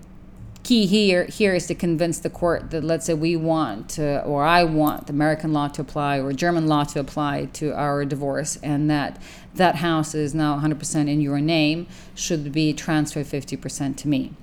key 0.68 0.84
here 0.84 1.24
here 1.24 1.54
is 1.54 1.66
to 1.66 1.74
convince 1.74 2.18
the 2.18 2.28
court 2.28 2.70
that 2.72 2.84
let's 2.84 3.06
say 3.06 3.14
we 3.14 3.34
want 3.34 3.88
to, 3.88 4.22
or 4.24 4.44
I 4.44 4.64
want 4.64 5.08
American 5.08 5.54
law 5.54 5.68
to 5.68 5.80
apply 5.80 6.20
or 6.20 6.34
German 6.34 6.66
law 6.66 6.84
to 6.84 7.00
apply 7.00 7.46
to 7.54 7.72
our 7.72 8.04
divorce, 8.04 8.58
and 8.62 8.90
that 8.90 9.18
that 9.54 9.76
house 9.76 10.14
is 10.14 10.34
now 10.34 10.58
100% 10.58 11.08
in 11.08 11.22
your 11.22 11.40
name 11.40 11.86
should 12.14 12.52
be 12.52 12.74
transferred 12.74 13.24
50% 13.24 13.96
to 13.96 14.08
me, 14.08 14.34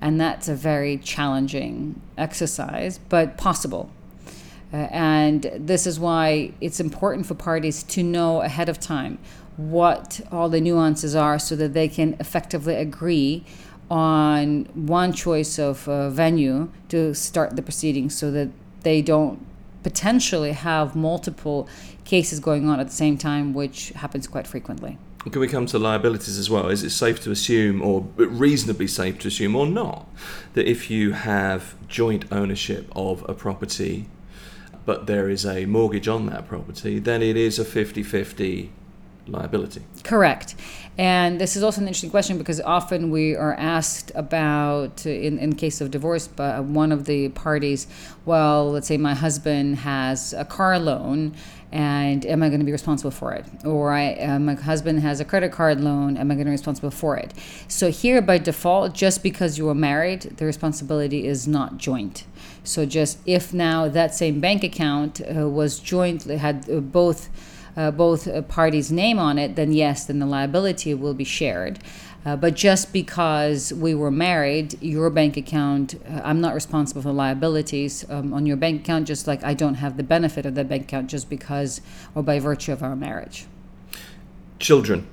and 0.00 0.20
that's 0.20 0.46
a 0.46 0.54
very 0.54 0.98
challenging 0.98 2.00
exercise, 2.16 3.00
but 3.08 3.36
possible. 3.36 3.90
Uh, 4.72 4.86
and 4.92 5.50
this 5.56 5.84
is 5.84 5.98
why 5.98 6.52
it's 6.60 6.78
important 6.78 7.26
for 7.26 7.34
parties 7.34 7.82
to 7.82 8.04
know 8.04 8.40
ahead 8.42 8.68
of 8.68 8.78
time 8.78 9.18
what 9.56 10.20
all 10.30 10.48
the 10.48 10.60
nuances 10.60 11.14
are 11.14 11.38
so 11.38 11.54
that 11.56 11.74
they 11.74 11.88
can 11.88 12.16
effectively 12.20 12.74
agree 12.74 13.44
on 13.92 14.64
one 14.72 15.12
choice 15.12 15.58
of 15.58 15.86
uh, 15.86 16.08
venue 16.08 16.70
to 16.88 17.12
start 17.12 17.56
the 17.56 17.62
proceedings 17.62 18.16
so 18.16 18.30
that 18.30 18.48
they 18.84 19.02
don't 19.02 19.38
potentially 19.82 20.52
have 20.52 20.96
multiple 20.96 21.68
cases 22.06 22.40
going 22.40 22.66
on 22.70 22.80
at 22.80 22.86
the 22.86 22.92
same 22.92 23.18
time, 23.18 23.52
which 23.52 23.90
happens 23.90 24.26
quite 24.26 24.46
frequently. 24.46 24.96
Can 25.30 25.40
we 25.42 25.46
come 25.46 25.66
to 25.66 25.78
liabilities 25.78 26.38
as 26.38 26.48
well? 26.48 26.68
Is 26.68 26.82
it 26.82 26.88
safe 26.88 27.20
to 27.24 27.30
assume, 27.30 27.82
or 27.82 28.00
reasonably 28.16 28.86
safe 28.86 29.18
to 29.20 29.28
assume, 29.28 29.54
or 29.54 29.66
not, 29.66 30.08
that 30.54 30.66
if 30.66 30.90
you 30.90 31.12
have 31.12 31.74
joint 31.86 32.24
ownership 32.32 32.90
of 32.96 33.28
a 33.28 33.34
property, 33.34 34.08
but 34.86 35.06
there 35.06 35.28
is 35.28 35.44
a 35.44 35.66
mortgage 35.66 36.08
on 36.08 36.24
that 36.26 36.48
property, 36.48 36.98
then 36.98 37.20
it 37.20 37.36
is 37.36 37.58
a 37.58 37.64
50 37.64 38.02
50 38.02 38.72
liability. 39.26 39.82
Correct. 40.02 40.54
And 40.98 41.40
this 41.40 41.56
is 41.56 41.62
also 41.62 41.80
an 41.80 41.86
interesting 41.86 42.10
question 42.10 42.36
because 42.36 42.60
often 42.60 43.10
we 43.10 43.34
are 43.34 43.54
asked 43.54 44.12
about, 44.14 45.06
in, 45.06 45.38
in 45.38 45.54
case 45.54 45.80
of 45.80 45.90
divorce, 45.90 46.28
by 46.28 46.60
one 46.60 46.92
of 46.92 47.06
the 47.06 47.30
parties, 47.30 47.86
well, 48.26 48.70
let's 48.72 48.88
say 48.88 48.98
my 48.98 49.14
husband 49.14 49.76
has 49.76 50.32
a 50.34 50.44
car 50.44 50.78
loan 50.78 51.34
and 51.72 52.26
am 52.26 52.42
I 52.42 52.48
going 52.48 52.60
to 52.60 52.66
be 52.66 52.72
responsible 52.72 53.10
for 53.10 53.32
it? 53.32 53.46
Or 53.64 53.92
I, 53.92 54.12
uh, 54.12 54.38
my 54.38 54.54
husband 54.54 55.00
has 55.00 55.20
a 55.20 55.24
credit 55.24 55.52
card 55.52 55.80
loan, 55.80 56.18
am 56.18 56.30
I 56.30 56.34
going 56.34 56.44
to 56.44 56.50
be 56.50 56.50
responsible 56.50 56.90
for 56.90 57.16
it? 57.16 57.32
So 57.66 57.90
here, 57.90 58.20
by 58.20 58.36
default, 58.36 58.92
just 58.92 59.22
because 59.22 59.56
you 59.56 59.70
are 59.70 59.74
married, 59.74 60.36
the 60.36 60.44
responsibility 60.44 61.26
is 61.26 61.48
not 61.48 61.78
joint. 61.78 62.24
So 62.62 62.84
just 62.84 63.18
if 63.24 63.54
now 63.54 63.88
that 63.88 64.14
same 64.14 64.38
bank 64.38 64.62
account 64.62 65.22
uh, 65.22 65.48
was 65.48 65.78
jointly 65.78 66.36
had 66.36 66.68
uh, 66.68 66.80
both 66.80 67.30
uh, 67.76 67.90
both 67.90 68.28
uh, 68.28 68.42
parties' 68.42 68.92
name 68.92 69.18
on 69.18 69.38
it, 69.38 69.56
then 69.56 69.72
yes, 69.72 70.04
then 70.04 70.18
the 70.18 70.26
liability 70.26 70.94
will 70.94 71.14
be 71.14 71.24
shared. 71.24 71.78
Uh, 72.24 72.36
but 72.36 72.54
just 72.54 72.92
because 72.92 73.72
we 73.72 73.94
were 73.94 74.10
married, 74.10 74.80
your 74.80 75.10
bank 75.10 75.36
account, 75.36 75.94
uh, 76.08 76.20
I'm 76.22 76.40
not 76.40 76.54
responsible 76.54 77.02
for 77.02 77.12
liabilities 77.12 78.08
um, 78.08 78.32
on 78.32 78.46
your 78.46 78.56
bank 78.56 78.82
account, 78.82 79.08
just 79.08 79.26
like 79.26 79.42
I 79.42 79.54
don't 79.54 79.74
have 79.74 79.96
the 79.96 80.04
benefit 80.04 80.46
of 80.46 80.54
that 80.54 80.68
bank 80.68 80.84
account 80.84 81.10
just 81.10 81.28
because 81.28 81.80
or 82.14 82.22
by 82.22 82.38
virtue 82.38 82.72
of 82.72 82.82
our 82.82 82.94
marriage. 82.94 83.46
Children 84.60 85.08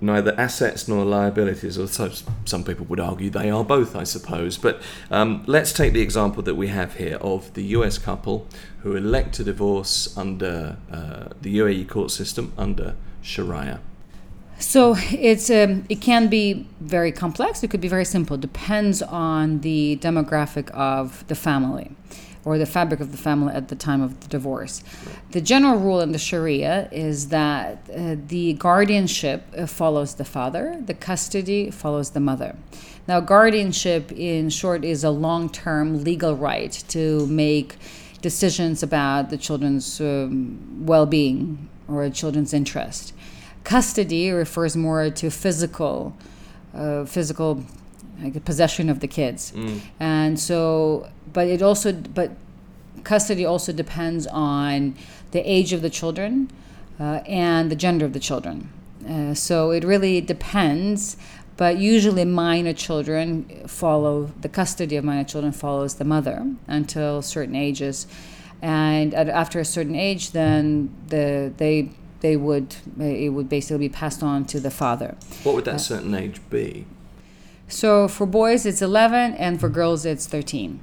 neither 0.00 0.34
assets 0.38 0.88
nor 0.88 1.04
liabilities, 1.04 1.78
or 1.78 1.86
so 1.86 2.10
some 2.44 2.64
people 2.64 2.86
would 2.86 3.00
argue 3.00 3.30
they 3.30 3.50
are 3.50 3.64
both, 3.64 3.94
I 3.94 4.04
suppose. 4.04 4.58
But 4.58 4.80
um, 5.10 5.42
let's 5.46 5.72
take 5.72 5.92
the 5.92 6.00
example 6.00 6.42
that 6.42 6.54
we 6.54 6.68
have 6.68 6.96
here 6.96 7.16
of 7.16 7.52
the 7.54 7.62
US 7.76 7.98
couple 7.98 8.46
who 8.82 8.96
elect 8.96 9.34
to 9.34 9.44
divorce 9.44 10.16
under 10.16 10.76
uh, 10.90 11.28
the 11.40 11.58
UAE 11.58 11.88
court 11.88 12.10
system 12.10 12.52
under 12.56 12.96
Sharia. 13.22 13.80
So 14.58 14.94
it's 15.10 15.50
um, 15.50 15.84
it 15.88 16.00
can 16.00 16.28
be 16.28 16.66
very 16.80 17.12
complex. 17.12 17.62
It 17.62 17.70
could 17.70 17.80
be 17.80 17.88
very 17.88 18.04
simple. 18.04 18.36
Depends 18.36 19.02
on 19.02 19.60
the 19.60 19.98
demographic 20.02 20.70
of 20.70 21.26
the 21.28 21.34
family 21.34 21.90
or 22.44 22.58
the 22.58 22.66
fabric 22.66 23.00
of 23.00 23.12
the 23.12 23.18
family 23.18 23.52
at 23.52 23.68
the 23.68 23.76
time 23.76 24.00
of 24.00 24.20
the 24.20 24.28
divorce. 24.28 24.82
The 25.32 25.40
general 25.40 25.78
rule 25.78 26.00
in 26.00 26.12
the 26.12 26.18
Sharia 26.18 26.88
is 26.90 27.28
that 27.28 27.88
uh, 27.94 28.16
the 28.26 28.54
guardianship 28.54 29.44
uh, 29.56 29.66
follows 29.66 30.14
the 30.14 30.24
father, 30.24 30.80
the 30.84 30.94
custody 30.94 31.70
follows 31.70 32.10
the 32.10 32.20
mother. 32.20 32.56
Now, 33.06 33.20
guardianship, 33.20 34.12
in 34.12 34.50
short, 34.50 34.84
is 34.84 35.04
a 35.04 35.10
long 35.10 35.48
term 35.48 36.04
legal 36.04 36.36
right 36.36 36.72
to 36.88 37.26
make 37.26 37.76
decisions 38.22 38.82
about 38.82 39.30
the 39.30 39.36
children's 39.36 40.00
um, 40.00 40.86
well 40.86 41.06
being 41.06 41.68
or 41.88 42.08
children's 42.10 42.54
interest. 42.54 43.12
Custody 43.64 44.30
refers 44.30 44.76
more 44.76 45.10
to 45.10 45.30
physical. 45.30 46.16
Uh, 46.72 47.04
physical 47.04 47.64
like 48.22 48.44
possession 48.44 48.88
of 48.88 49.00
the 49.00 49.08
kids 49.08 49.52
mm. 49.52 49.80
and 49.98 50.38
so 50.38 51.10
but 51.32 51.48
it 51.48 51.62
also 51.62 51.92
but 51.92 52.32
custody 53.04 53.44
also 53.44 53.72
depends 53.72 54.26
on 54.28 54.94
the 55.30 55.40
age 55.40 55.72
of 55.72 55.82
the 55.82 55.90
children 55.90 56.50
uh, 56.98 57.20
and 57.26 57.70
the 57.70 57.76
gender 57.76 58.04
of 58.04 58.12
the 58.12 58.20
children. 58.20 58.70
Uh, 59.08 59.34
so 59.34 59.70
it 59.70 59.84
really 59.84 60.20
depends 60.20 61.16
but 61.56 61.78
usually 61.78 62.24
minor 62.24 62.72
children 62.72 63.66
follow 63.66 64.30
the 64.40 64.48
custody 64.48 64.96
of 64.96 65.04
minor 65.04 65.24
children 65.24 65.52
follows 65.52 65.96
the 65.96 66.04
mother 66.04 66.54
until 66.66 67.20
certain 67.22 67.54
ages. 67.54 68.06
And 68.62 69.14
at, 69.14 69.28
after 69.28 69.60
a 69.60 69.64
certain 69.64 69.94
age 69.94 70.32
then 70.32 70.94
the 71.08 71.52
they 71.56 71.90
they 72.20 72.36
would 72.36 72.76
it 72.98 73.30
would 73.30 73.48
basically 73.48 73.88
be 73.88 73.92
passed 73.92 74.22
on 74.22 74.44
to 74.46 74.60
the 74.60 74.70
father. 74.70 75.16
What 75.42 75.54
would 75.54 75.64
that 75.64 75.76
uh, 75.76 75.78
certain 75.78 76.14
age 76.14 76.40
be? 76.50 76.86
So 77.70 78.08
for 78.08 78.26
boys, 78.26 78.66
it's 78.66 78.82
11, 78.82 79.34
and 79.34 79.60
for 79.60 79.68
girls, 79.68 80.04
it's 80.04 80.26
13. 80.26 80.80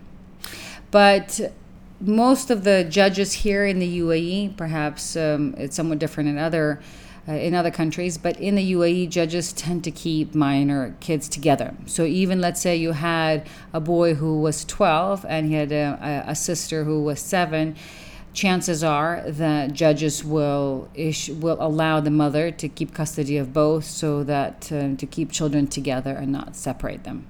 But 0.91 1.53
most 1.99 2.49
of 2.49 2.63
the 2.63 2.83
judges 2.83 3.33
here 3.33 3.65
in 3.65 3.79
the 3.79 3.99
UAE, 3.99 4.55
perhaps 4.55 5.15
um, 5.15 5.55
it's 5.57 5.75
somewhat 5.75 5.99
different 5.99 6.29
in 6.29 6.37
other 6.37 6.79
uh, 7.29 7.33
in 7.33 7.53
other 7.53 7.71
countries, 7.71 8.17
but 8.17 8.39
in 8.39 8.55
the 8.55 8.71
UAE, 8.71 9.09
judges 9.09 9.51
tend 9.51 9.83
to 9.83 9.91
keep 9.91 10.33
minor 10.33 10.95
kids 11.01 11.27
together. 11.27 11.73
So 11.85 12.05
even 12.05 12.39
let's 12.39 12.61
say 12.61 12.77
you 12.77 12.93
had 12.93 13.45
a 13.73 13.81
boy 13.81 14.13
who 14.13 14.39
was 14.39 14.63
12 14.63 15.25
and 15.27 15.47
he 15.47 15.55
had 15.55 15.73
a, 15.73 16.23
a 16.25 16.35
sister 16.35 16.85
who 16.85 17.03
was 17.03 17.19
seven 17.19 17.75
chances 18.33 18.83
are 18.83 19.23
that 19.25 19.73
judges 19.73 20.23
will 20.23 20.87
issue, 20.93 21.33
will 21.33 21.57
allow 21.59 21.99
the 21.99 22.11
mother 22.11 22.51
to 22.51 22.69
keep 22.69 22.93
custody 22.93 23.35
of 23.35 23.51
both 23.51 23.83
so 23.83 24.23
that 24.23 24.71
um, 24.71 24.95
to 24.95 25.05
keep 25.05 25.31
children 25.31 25.67
together 25.67 26.15
and 26.15 26.31
not 26.31 26.55
separate 26.55 27.03
them. 27.03 27.27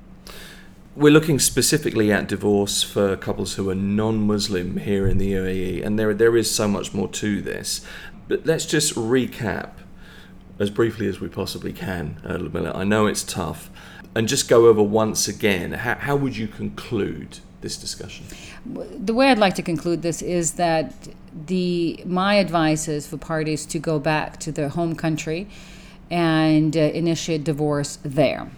We're 0.98 1.14
looking 1.14 1.38
specifically 1.38 2.12
at 2.12 2.28
divorce 2.28 2.82
for 2.82 3.16
couples 3.18 3.54
who 3.54 3.70
are 3.70 3.76
non-Muslim 3.76 4.78
here 4.78 5.06
in 5.06 5.20
the 5.20 5.34
UAE, 5.34 5.86
and 5.86 6.00
there 6.00 6.12
there 6.12 6.36
is 6.36 6.50
so 6.50 6.68
much 6.68 6.92
more 6.92 7.08
to 7.10 7.40
this. 7.40 7.86
But 8.28 8.48
let's 8.48 8.66
just 8.66 8.96
recap 8.96 9.74
as 10.58 10.72
briefly 10.72 11.06
as 11.06 11.20
we 11.20 11.28
possibly 11.28 11.72
can, 11.72 12.20
uh, 12.26 12.72
I 12.74 12.84
know 12.84 13.06
it's 13.06 13.24
tough, 13.24 13.70
and 14.16 14.28
just 14.28 14.50
go 14.50 14.66
over 14.66 14.82
once 14.82 15.28
again. 15.28 15.74
How, 15.74 15.94
how 15.94 16.16
would 16.16 16.36
you 16.36 16.48
conclude 16.48 17.42
this 17.62 17.78
discussion? 17.78 18.26
The 18.66 19.14
way 19.14 19.30
I'd 19.30 19.38
like 19.38 19.54
to 19.54 19.62
conclude 19.62 20.02
this 20.02 20.24
is 20.24 20.54
that 20.54 21.10
the 21.46 22.02
my 22.08 22.34
advice 22.46 22.88
is 22.88 23.06
for 23.06 23.18
parties 23.18 23.68
to 23.68 23.78
go 23.78 24.00
back 24.00 24.40
to 24.40 24.52
their 24.52 24.70
home 24.70 24.96
country 24.96 25.48
and 26.10 26.76
uh, 26.76 26.80
initiate 26.80 27.44
divorce 27.44 28.00
there. 28.02 28.50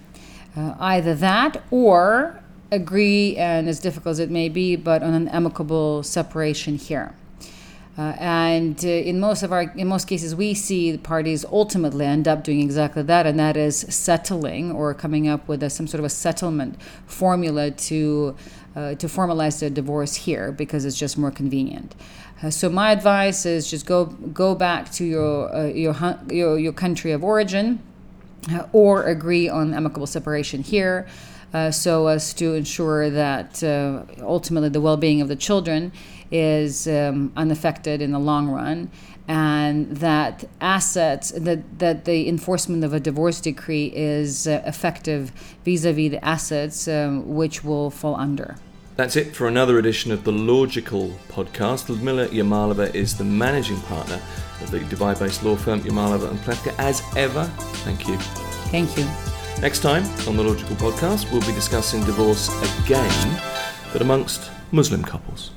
Uh, 0.56 0.76
either 0.80 1.16
that 1.16 1.62
or 1.72 2.42
agree, 2.72 3.36
and 3.38 3.68
as 3.68 3.80
difficult 3.80 4.12
as 4.12 4.20
it 4.20 4.30
may 4.30 4.50
be, 4.50 4.76
but 4.76 5.02
on 5.04 5.14
an 5.14 5.28
amicable 5.30 6.04
separation 6.04 6.76
here. 6.76 7.14
Uh, 7.98 8.16
and 8.18 8.86
uh, 8.86 8.88
in 8.88 9.20
most 9.20 9.44
of 9.44 9.52
our, 9.52 9.64
in 9.76 9.86
most 9.86 10.08
cases, 10.08 10.34
we 10.34 10.54
see 10.54 10.90
the 10.92 10.98
parties 10.98 11.44
ultimately 11.52 12.06
end 12.06 12.30
up 12.30 12.46
doing 12.46 12.62
exactly 12.62 13.04
that, 13.04 13.26
and 13.26 13.38
that 13.38 13.58
is 13.58 13.80
settling 13.90 14.72
or 14.72 14.94
coming 14.94 15.28
up 15.28 15.46
with 15.50 15.62
a, 15.62 15.70
some 15.70 15.86
sort 15.86 16.00
of 16.00 16.06
a 16.06 16.10
settlement 16.10 16.82
formula 17.06 17.72
to 17.72 18.36
uh, 18.76 18.96
to 18.96 19.08
formalize 19.08 19.60
the 19.60 19.70
divorce 19.70 20.16
here 20.16 20.52
because 20.52 20.86
it's 20.86 20.98
just 20.98 21.18
more 21.18 21.32
convenient. 21.32 21.94
Uh, 22.42 22.50
so 22.50 22.70
my 22.70 22.92
advice 22.92 23.46
is 23.46 23.70
just 23.70 23.86
go 23.86 24.06
go 24.06 24.56
back 24.56 24.90
to 24.94 25.04
your 25.04 25.54
uh, 25.54 25.66
your, 25.66 25.94
your 26.30 26.58
your 26.58 26.74
country 26.74 27.12
of 27.12 27.22
origin, 27.22 27.82
or 28.72 29.04
agree 29.04 29.50
on 29.50 29.74
amicable 29.74 30.08
separation 30.08 30.64
here. 30.64 31.08
Uh, 31.54 31.72
so 31.72 32.08
as 32.08 32.34
to 32.34 32.54
ensure 32.54 33.10
that 33.10 33.64
uh, 33.64 34.04
ultimately 34.22 34.70
the 34.70 34.82
well-being 34.82 35.20
of 35.20 35.28
the 35.28 35.36
children 35.36 35.92
is 36.32 36.88
um, 36.88 37.32
unaffected 37.36 38.02
in 38.02 38.12
the 38.12 38.20
long 38.20 38.48
run 38.48 38.92
and 39.28 39.96
that 39.98 40.44
assets 40.62 41.32
that, 41.32 41.80
that 41.80 42.06
the 42.06 42.28
enforcement 42.28 42.84
of 42.84 42.94
a 42.94 43.00
divorce 43.00 43.42
decree 43.42 43.92
is 43.96 44.48
uh, 44.48 44.62
effective 44.66 45.32
vis-a-vis 45.66 46.12
the 46.12 46.24
assets 46.24 46.88
um, 46.88 47.36
which 47.36 47.64
will 47.64 47.90
fall 47.90 48.16
under 48.16 48.56
that's 49.00 49.16
it 49.16 49.34
for 49.34 49.48
another 49.48 49.80
edition 49.80 50.12
of 50.12 50.26
the 50.26 50.32
Logical 50.32 51.08
podcast. 51.30 51.88
Ludmila 51.88 52.28
Yamalova 52.28 52.94
is 52.94 53.18
the 53.18 53.24
managing 53.24 53.80
partner 53.84 54.20
of 54.60 54.72
the 54.72 54.80
Dubai-based 54.80 55.42
law 55.42 55.56
firm 55.56 55.80
Yamalova 55.84 56.30
and 56.30 56.38
Plewka. 56.40 56.76
As 56.78 57.02
ever, 57.16 57.46
thank 57.86 58.10
you. 58.10 58.18
Thank 58.74 58.98
you. 58.98 59.06
Next 59.62 59.80
time 59.80 60.04
on 60.28 60.36
the 60.36 60.44
Logical 60.44 60.76
podcast, 60.76 61.32
we'll 61.32 61.40
be 61.40 61.54
discussing 61.54 62.04
divorce 62.04 62.50
again, 62.84 63.42
but 63.94 64.02
amongst 64.02 64.52
Muslim 64.74 65.02
couples. 65.02 65.52